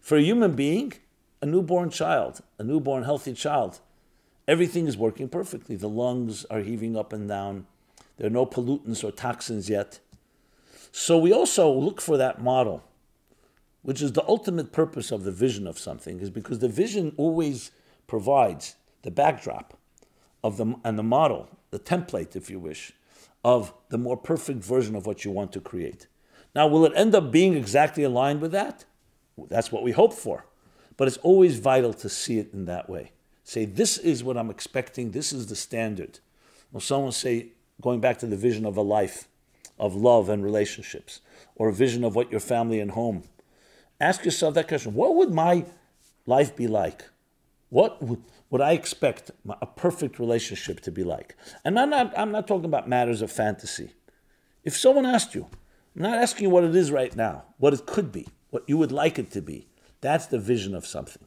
For 0.00 0.16
a 0.16 0.22
human 0.22 0.56
being, 0.56 0.94
a 1.40 1.46
newborn 1.46 1.90
child, 1.90 2.40
a 2.58 2.64
newborn 2.64 3.04
healthy 3.04 3.32
child, 3.32 3.80
everything 4.46 4.86
is 4.86 4.96
working 4.96 5.28
perfectly. 5.28 5.76
The 5.76 5.88
lungs 5.88 6.44
are 6.46 6.60
heaving 6.60 6.96
up 6.96 7.12
and 7.12 7.28
down. 7.28 7.66
There 8.16 8.26
are 8.26 8.30
no 8.30 8.46
pollutants 8.46 9.04
or 9.04 9.12
toxins 9.12 9.68
yet. 9.68 10.00
So 10.90 11.18
we 11.18 11.32
also 11.32 11.70
look 11.70 12.00
for 12.00 12.16
that 12.16 12.42
model, 12.42 12.82
which 13.82 14.02
is 14.02 14.12
the 14.12 14.26
ultimate 14.26 14.72
purpose 14.72 15.12
of 15.12 15.24
the 15.24 15.32
vision 15.32 15.66
of 15.66 15.78
something, 15.78 16.20
is 16.20 16.30
because 16.30 16.58
the 16.58 16.68
vision 16.68 17.12
always 17.16 17.70
provides 18.06 18.74
the 19.02 19.10
backdrop 19.10 19.78
of 20.42 20.56
the 20.56 20.74
and 20.84 20.98
the 20.98 21.02
model, 21.02 21.48
the 21.70 21.78
template, 21.78 22.34
if 22.34 22.50
you 22.50 22.58
wish, 22.58 22.92
of 23.44 23.72
the 23.90 23.98
more 23.98 24.16
perfect 24.16 24.64
version 24.64 24.96
of 24.96 25.06
what 25.06 25.24
you 25.24 25.30
want 25.30 25.52
to 25.52 25.60
create. 25.60 26.06
Now, 26.54 26.66
will 26.66 26.84
it 26.84 26.92
end 26.96 27.14
up 27.14 27.30
being 27.30 27.54
exactly 27.54 28.02
aligned 28.02 28.40
with 28.40 28.52
that? 28.52 28.84
That's 29.48 29.70
what 29.70 29.82
we 29.82 29.92
hope 29.92 30.12
for. 30.12 30.46
But 30.98 31.08
it's 31.08 31.16
always 31.18 31.58
vital 31.58 31.94
to 31.94 32.08
see 32.10 32.38
it 32.38 32.52
in 32.52 32.66
that 32.66 32.90
way. 32.90 33.12
Say, 33.44 33.64
this 33.64 33.96
is 33.96 34.22
what 34.22 34.36
I'm 34.36 34.50
expecting, 34.50 35.12
this 35.12 35.32
is 35.32 35.46
the 35.46 35.56
standard. 35.56 36.18
Or 36.74 36.82
someone 36.82 37.12
say, 37.12 37.52
going 37.80 38.00
back 38.00 38.18
to 38.18 38.26
the 38.26 38.36
vision 38.36 38.66
of 38.66 38.76
a 38.76 38.82
life, 38.82 39.26
of 39.78 39.94
love 39.94 40.28
and 40.28 40.44
relationships, 40.44 41.20
or 41.54 41.68
a 41.68 41.72
vision 41.72 42.04
of 42.04 42.14
what 42.14 42.30
your 42.30 42.40
family 42.40 42.80
and 42.80 42.90
home. 42.90 43.22
Ask 44.00 44.24
yourself 44.24 44.54
that 44.54 44.68
question 44.68 44.92
what 44.94 45.14
would 45.14 45.32
my 45.32 45.64
life 46.26 46.54
be 46.54 46.66
like? 46.66 47.04
What 47.70 48.02
would, 48.02 48.60
I 48.60 48.72
expect 48.72 49.30
a 49.48 49.66
perfect 49.66 50.18
relationship 50.18 50.80
to 50.80 50.90
be 50.90 51.04
like? 51.04 51.36
And 51.64 51.78
I'm 51.78 51.90
not, 51.90 52.18
I'm 52.18 52.32
not 52.32 52.48
talking 52.48 52.64
about 52.64 52.88
matters 52.88 53.22
of 53.22 53.30
fantasy. 53.30 53.92
If 54.64 54.76
someone 54.76 55.06
asked 55.06 55.34
you, 55.34 55.46
I'm 55.94 56.02
not 56.02 56.18
asking 56.18 56.44
you 56.44 56.50
what 56.50 56.64
it 56.64 56.74
is 56.74 56.90
right 56.90 57.14
now, 57.14 57.44
what 57.58 57.74
it 57.74 57.86
could 57.86 58.10
be, 58.10 58.26
what 58.50 58.64
you 58.66 58.78
would 58.78 58.92
like 58.92 59.18
it 59.18 59.30
to 59.32 59.42
be. 59.42 59.67
That's 60.00 60.26
the 60.26 60.38
vision 60.38 60.74
of 60.74 60.86
something. 60.86 61.22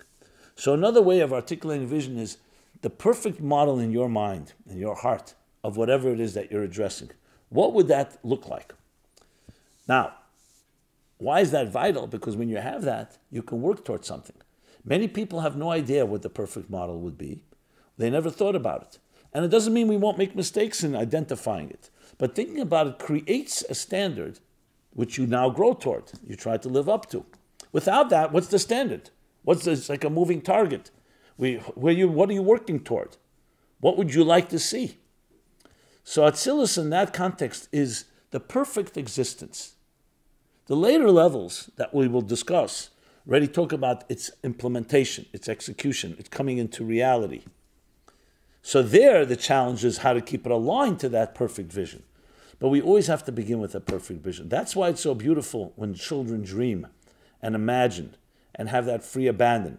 So 0.56 0.74
another 0.74 1.02
way 1.02 1.20
of 1.20 1.34
articulating 1.34 1.88
vision 1.88 2.18
is 2.18 2.38
the 2.82 2.90
perfect 2.90 3.40
model 3.42 3.80
in 3.80 3.92
your 3.92 4.10
mind, 4.10 4.54
in 4.70 4.78
your 4.78 4.96
heart, 4.96 5.34
of 5.64 5.78
whatever 5.78 6.12
it 6.12 6.20
is 6.20 6.34
that 6.34 6.52
you're 6.52 6.64
addressing. 6.64 7.12
What 7.50 7.74
would 7.74 7.88
that 7.88 8.18
look 8.24 8.48
like? 8.48 8.74
Now, 9.88 10.14
why 11.18 11.42
is 11.42 11.52
that 11.52 11.70
vital? 11.70 12.08
Because 12.08 12.36
when 12.36 12.50
you 12.50 12.58
have 12.58 12.82
that, 12.84 13.18
you 13.30 13.44
can 13.44 13.62
work 13.62 13.86
towards 13.86 14.08
something. 14.08 14.38
Many 14.84 15.08
people 15.08 15.42
have 15.42 15.56
no 15.56 15.70
idea 15.70 16.06
what 16.06 16.24
the 16.24 16.30
perfect 16.30 16.70
model 16.70 17.00
would 17.00 17.18
be. 17.18 17.44
They 17.98 18.10
never 18.10 18.32
thought 18.32 18.56
about 18.56 18.82
it. 18.82 18.98
And 19.34 19.46
it 19.46 19.50
doesn't 19.50 19.74
mean 19.74 19.88
we 19.88 19.98
won't 19.98 20.18
make 20.18 20.36
mistakes 20.36 20.84
in 20.84 20.96
identifying 20.96 21.70
it. 21.70 21.90
But 22.18 22.36
thinking 22.36 22.60
about 22.60 22.88
it 22.88 23.00
creates 23.00 23.64
a 23.70 23.76
standard 23.76 24.40
which 24.94 25.18
you 25.18 25.28
now 25.28 25.50
grow 25.50 25.74
toward, 25.74 26.12
you 26.28 26.36
try 26.36 26.58
to 26.58 26.70
live 26.70 26.90
up 26.90 27.10
to. 27.12 27.26
Without 27.72 28.10
that, 28.10 28.32
what's 28.32 28.48
the 28.48 28.60
standard? 28.60 29.10
What's 29.44 29.66
this, 29.66 29.90
like 29.90 30.04
a 30.04 30.10
moving 30.10 30.42
target? 30.42 30.92
We, 31.38 31.56
where 31.56 31.94
you, 31.94 32.08
what 32.08 32.30
are 32.30 32.34
you 32.34 32.44
working 32.44 32.80
toward? 32.80 33.18
What 33.80 33.98
would 33.98 34.14
you 34.14 34.24
like 34.24 34.50
to 34.50 34.60
see? 34.60 34.98
So 36.04 36.24
Atzilus 36.24 36.78
in 36.78 36.90
that 36.92 37.14
context 37.14 37.68
is 37.72 38.06
the 38.32 38.40
perfect 38.40 38.98
existence. 38.98 39.76
The 40.68 40.76
later 40.76 41.10
levels 41.10 41.70
that 41.78 41.94
we 41.94 42.08
will 42.08 42.22
discuss 42.22 42.92
already 43.28 43.48
talk 43.48 43.72
about 43.72 44.04
its 44.10 44.32
implementation, 44.44 45.26
its 45.34 45.48
execution, 45.48 46.16
its 46.18 46.30
coming 46.30 46.58
into 46.58 46.84
reality. 46.84 47.44
So 48.62 48.82
there, 48.84 49.26
the 49.26 49.36
challenge 49.36 49.84
is 49.84 50.00
how 50.00 50.14
to 50.14 50.22
keep 50.22 50.46
it 50.46 50.52
aligned 50.52 51.00
to 51.00 51.10
that 51.10 51.34
perfect 51.34 51.72
vision. 51.72 52.04
But 52.60 52.70
we 52.70 52.82
always 52.82 53.08
have 53.08 53.24
to 53.26 53.32
begin 53.32 53.60
with 53.60 53.74
a 53.74 53.80
perfect 53.80 54.24
vision. 54.24 54.50
That's 54.50 54.76
why 54.76 54.90
it's 54.90 55.02
so 55.02 55.16
beautiful 55.16 55.74
when 55.76 55.96
children 55.96 56.44
dream 56.44 56.88
and 57.42 57.56
imagine 57.56 58.16
and 58.56 58.70
have 58.70 58.86
that 58.86 59.04
free 59.04 59.28
abandon. 59.28 59.78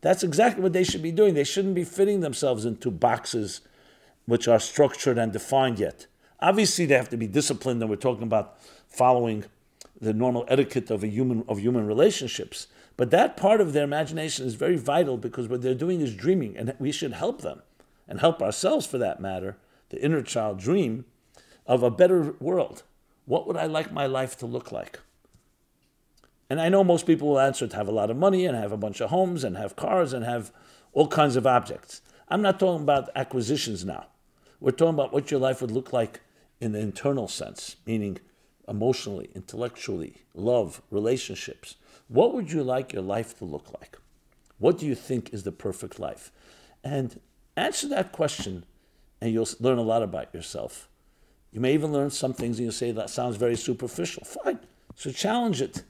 That's 0.00 0.22
exactly 0.22 0.62
what 0.62 0.72
they 0.72 0.84
should 0.84 1.02
be 1.02 1.12
doing. 1.12 1.34
They 1.34 1.44
shouldn't 1.44 1.74
be 1.74 1.84
fitting 1.84 2.20
themselves 2.20 2.64
into 2.64 2.90
boxes 2.90 3.60
which 4.26 4.48
are 4.48 4.58
structured 4.58 5.18
and 5.18 5.32
defined 5.32 5.78
yet. 5.78 6.06
Obviously, 6.40 6.86
they 6.86 6.94
have 6.94 7.08
to 7.10 7.16
be 7.16 7.26
disciplined, 7.26 7.80
and 7.80 7.90
we're 7.90 7.96
talking 7.96 8.24
about 8.24 8.58
following 8.88 9.44
the 10.00 10.12
normal 10.12 10.44
etiquette 10.48 10.90
of 10.90 11.02
a 11.02 11.08
human 11.08 11.44
of 11.48 11.58
human 11.58 11.86
relationships. 11.86 12.66
But 12.96 13.10
that 13.10 13.36
part 13.36 13.60
of 13.60 13.72
their 13.72 13.84
imagination 13.84 14.46
is 14.46 14.54
very 14.54 14.76
vital 14.76 15.16
because 15.16 15.48
what 15.48 15.62
they're 15.62 15.74
doing 15.74 16.00
is 16.00 16.14
dreaming, 16.14 16.56
and 16.56 16.74
we 16.78 16.92
should 16.92 17.12
help 17.12 17.40
them 17.40 17.62
and 18.06 18.20
help 18.20 18.42
ourselves 18.42 18.86
for 18.86 18.98
that 18.98 19.20
matter, 19.20 19.56
the 19.88 20.02
inner 20.02 20.22
child 20.22 20.58
dream 20.58 21.04
of 21.66 21.82
a 21.82 21.90
better 21.90 22.34
world. 22.40 22.82
What 23.24 23.46
would 23.46 23.56
I 23.56 23.66
like 23.66 23.90
my 23.90 24.06
life 24.06 24.36
to 24.38 24.46
look 24.46 24.70
like? 24.70 25.00
And 26.54 26.60
I 26.60 26.68
know 26.68 26.84
most 26.84 27.04
people 27.04 27.30
will 27.30 27.40
answer 27.40 27.66
to 27.66 27.74
have 27.74 27.88
a 27.88 27.90
lot 27.90 28.12
of 28.12 28.16
money 28.16 28.46
and 28.46 28.56
have 28.56 28.70
a 28.70 28.76
bunch 28.76 29.00
of 29.00 29.10
homes 29.10 29.42
and 29.42 29.56
have 29.56 29.74
cars 29.74 30.12
and 30.12 30.24
have 30.24 30.52
all 30.92 31.08
kinds 31.08 31.34
of 31.34 31.48
objects. 31.48 32.00
I'm 32.28 32.42
not 32.42 32.60
talking 32.60 32.84
about 32.84 33.10
acquisitions 33.16 33.84
now. 33.84 34.06
We're 34.60 34.70
talking 34.70 34.94
about 34.94 35.12
what 35.12 35.32
your 35.32 35.40
life 35.40 35.60
would 35.60 35.72
look 35.72 35.92
like 35.92 36.20
in 36.60 36.70
the 36.70 36.78
internal 36.78 37.26
sense, 37.26 37.74
meaning 37.84 38.18
emotionally, 38.68 39.30
intellectually, 39.34 40.22
love, 40.32 40.80
relationships. 40.92 41.74
What 42.06 42.32
would 42.34 42.52
you 42.52 42.62
like 42.62 42.92
your 42.92 43.02
life 43.02 43.36
to 43.38 43.44
look 43.44 43.74
like? 43.80 43.98
What 44.58 44.78
do 44.78 44.86
you 44.86 44.94
think 44.94 45.34
is 45.34 45.42
the 45.42 45.50
perfect 45.50 45.98
life? 45.98 46.30
And 46.84 47.18
answer 47.56 47.88
that 47.88 48.12
question, 48.12 48.64
and 49.20 49.32
you'll 49.32 49.48
learn 49.58 49.78
a 49.78 49.82
lot 49.82 50.04
about 50.04 50.32
yourself. 50.32 50.88
You 51.50 51.58
may 51.58 51.74
even 51.74 51.92
learn 51.92 52.10
some 52.10 52.32
things 52.32 52.58
and 52.58 52.66
you'll 52.66 52.72
say 52.72 52.92
that 52.92 53.10
sounds 53.10 53.34
very 53.38 53.56
superficial. 53.56 54.22
Fine. 54.22 54.60
So 54.94 55.10
challenge 55.10 55.60
it. 55.60 55.82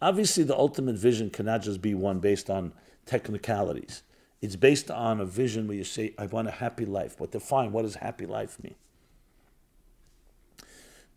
Obviously, 0.00 0.44
the 0.44 0.56
ultimate 0.56 0.96
vision 0.96 1.30
cannot 1.30 1.62
just 1.62 1.80
be 1.80 1.94
one 1.94 2.18
based 2.18 2.50
on 2.50 2.72
technicalities. 3.06 4.02
It's 4.42 4.56
based 4.56 4.90
on 4.90 5.20
a 5.20 5.24
vision 5.24 5.66
where 5.66 5.76
you 5.76 5.84
say, 5.84 6.14
I 6.18 6.26
want 6.26 6.48
a 6.48 6.52
happy 6.52 6.84
life. 6.84 7.16
But 7.18 7.32
define 7.32 7.72
what 7.72 7.82
does 7.82 7.96
happy 7.96 8.26
life 8.26 8.62
mean? 8.62 8.74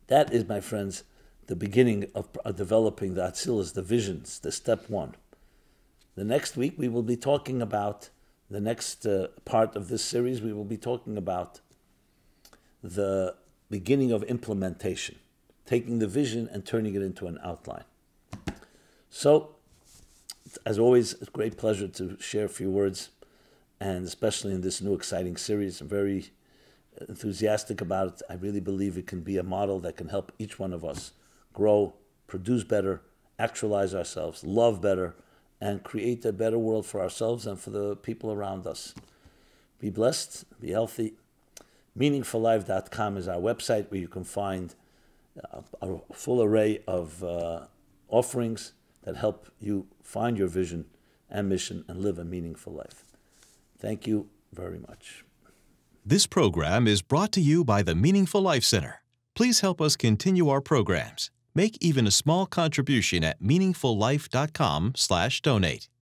That 0.08 0.34
is, 0.34 0.48
my 0.48 0.62
friends, 0.62 1.04
the 1.48 1.56
beginning 1.56 2.10
of 2.16 2.30
developing 2.56 3.16
the 3.16 3.22
Atzilus, 3.22 3.74
the 3.74 3.82
visions, 3.82 4.40
the 4.40 4.52
step 4.52 4.90
one. 4.90 5.16
The 6.16 6.24
next 6.24 6.56
week, 6.56 6.76
we 6.78 6.88
will 6.88 7.04
be 7.04 7.18
talking 7.18 7.62
about 7.62 8.10
the 8.50 8.60
next 8.60 9.06
uh, 9.06 9.28
part 9.46 9.76
of 9.76 9.90
this 9.90 10.04
series. 10.04 10.42
We 10.42 10.54
will 10.54 10.66
be 10.66 10.78
talking 10.78 11.18
about 11.18 11.60
the 12.82 13.36
beginning 13.70 14.12
of 14.12 14.24
implementation, 14.24 15.18
taking 15.66 16.00
the 16.00 16.08
vision 16.08 16.50
and 16.52 16.66
turning 16.66 16.96
it 16.96 17.02
into 17.02 17.28
an 17.28 17.38
outline. 17.44 17.84
So, 19.10 19.56
as 20.66 20.80
always, 20.80 21.14
it's 21.14 21.28
a 21.28 21.32
great 21.32 21.58
pleasure 21.58 21.88
to 21.88 22.18
share 22.20 22.46
a 22.46 22.50
few 22.50 22.70
words, 22.70 23.10
and 23.80 24.06
especially 24.06 24.54
in 24.54 24.62
this 24.62 24.82
new 24.82 24.94
exciting 24.94 25.38
series. 25.38 25.82
I'm 25.82 25.88
very 25.88 26.32
enthusiastic 27.08 27.82
about 27.82 28.08
it. 28.08 28.22
I 28.30 28.34
really 28.36 28.60
believe 28.60 28.98
it 28.98 29.08
can 29.08 29.22
be 29.22 29.38
a 29.38 29.44
model 29.44 29.80
that 29.82 29.98
can 29.98 30.10
help 30.10 30.32
each 30.38 30.60
one 30.60 30.74
of 30.74 30.84
us 30.84 31.12
grow, 31.54 31.94
produce 32.28 32.64
better, 32.64 33.02
actualize 33.38 33.96
ourselves, 33.96 34.44
love 34.44 34.82
better, 34.82 35.16
and 35.62 35.84
create 35.84 36.26
a 36.26 36.34
better 36.34 36.58
world 36.58 36.86
for 36.86 37.02
ourselves 37.02 37.46
and 37.46 37.60
for 37.60 37.70
the 37.70 37.96
people 37.96 38.32
around 38.32 38.66
us. 38.66 38.94
Be 39.80 39.90
blessed, 39.90 40.46
be 40.60 40.72
healthy, 40.72 41.14
Meaningfullife.com 42.00 43.18
is 43.18 43.28
our 43.28 43.40
website 43.40 43.92
where 43.92 44.00
you 44.00 44.08
can 44.08 44.24
find 44.24 44.74
a, 45.52 45.62
a 45.82 46.00
full 46.14 46.42
array 46.42 46.82
of 46.88 47.22
uh, 47.24 47.66
offerings 48.08 48.72
that 49.04 49.18
help 49.18 49.48
you 49.60 49.88
find 50.04 50.38
your 50.38 50.48
vision 50.48 50.86
and 51.30 51.50
mission 51.50 51.84
and 51.88 52.02
live 52.02 52.18
a 52.18 52.26
meaningful 52.26 52.74
life. 52.74 53.06
Thank 53.78 54.08
you 54.08 54.30
very 54.54 54.80
much. 54.80 55.24
This 56.06 56.28
program 56.28 56.88
is 56.88 57.02
brought 57.02 57.32
to 57.34 57.42
you 57.42 57.64
by 57.64 57.84
the 57.84 57.96
Meaningful 57.96 58.42
Life 58.42 58.64
Center. 58.64 59.02
Please 59.36 59.60
help 59.60 59.82
us 59.82 59.96
continue 59.96 60.50
our 60.50 60.62
programs. 60.62 61.30
Make 61.54 61.78
even 61.82 62.08
a 62.08 62.12
small 62.12 62.46
contribution 62.46 63.24
at 63.24 63.42
meaningfullife.com/donate. 63.42 65.90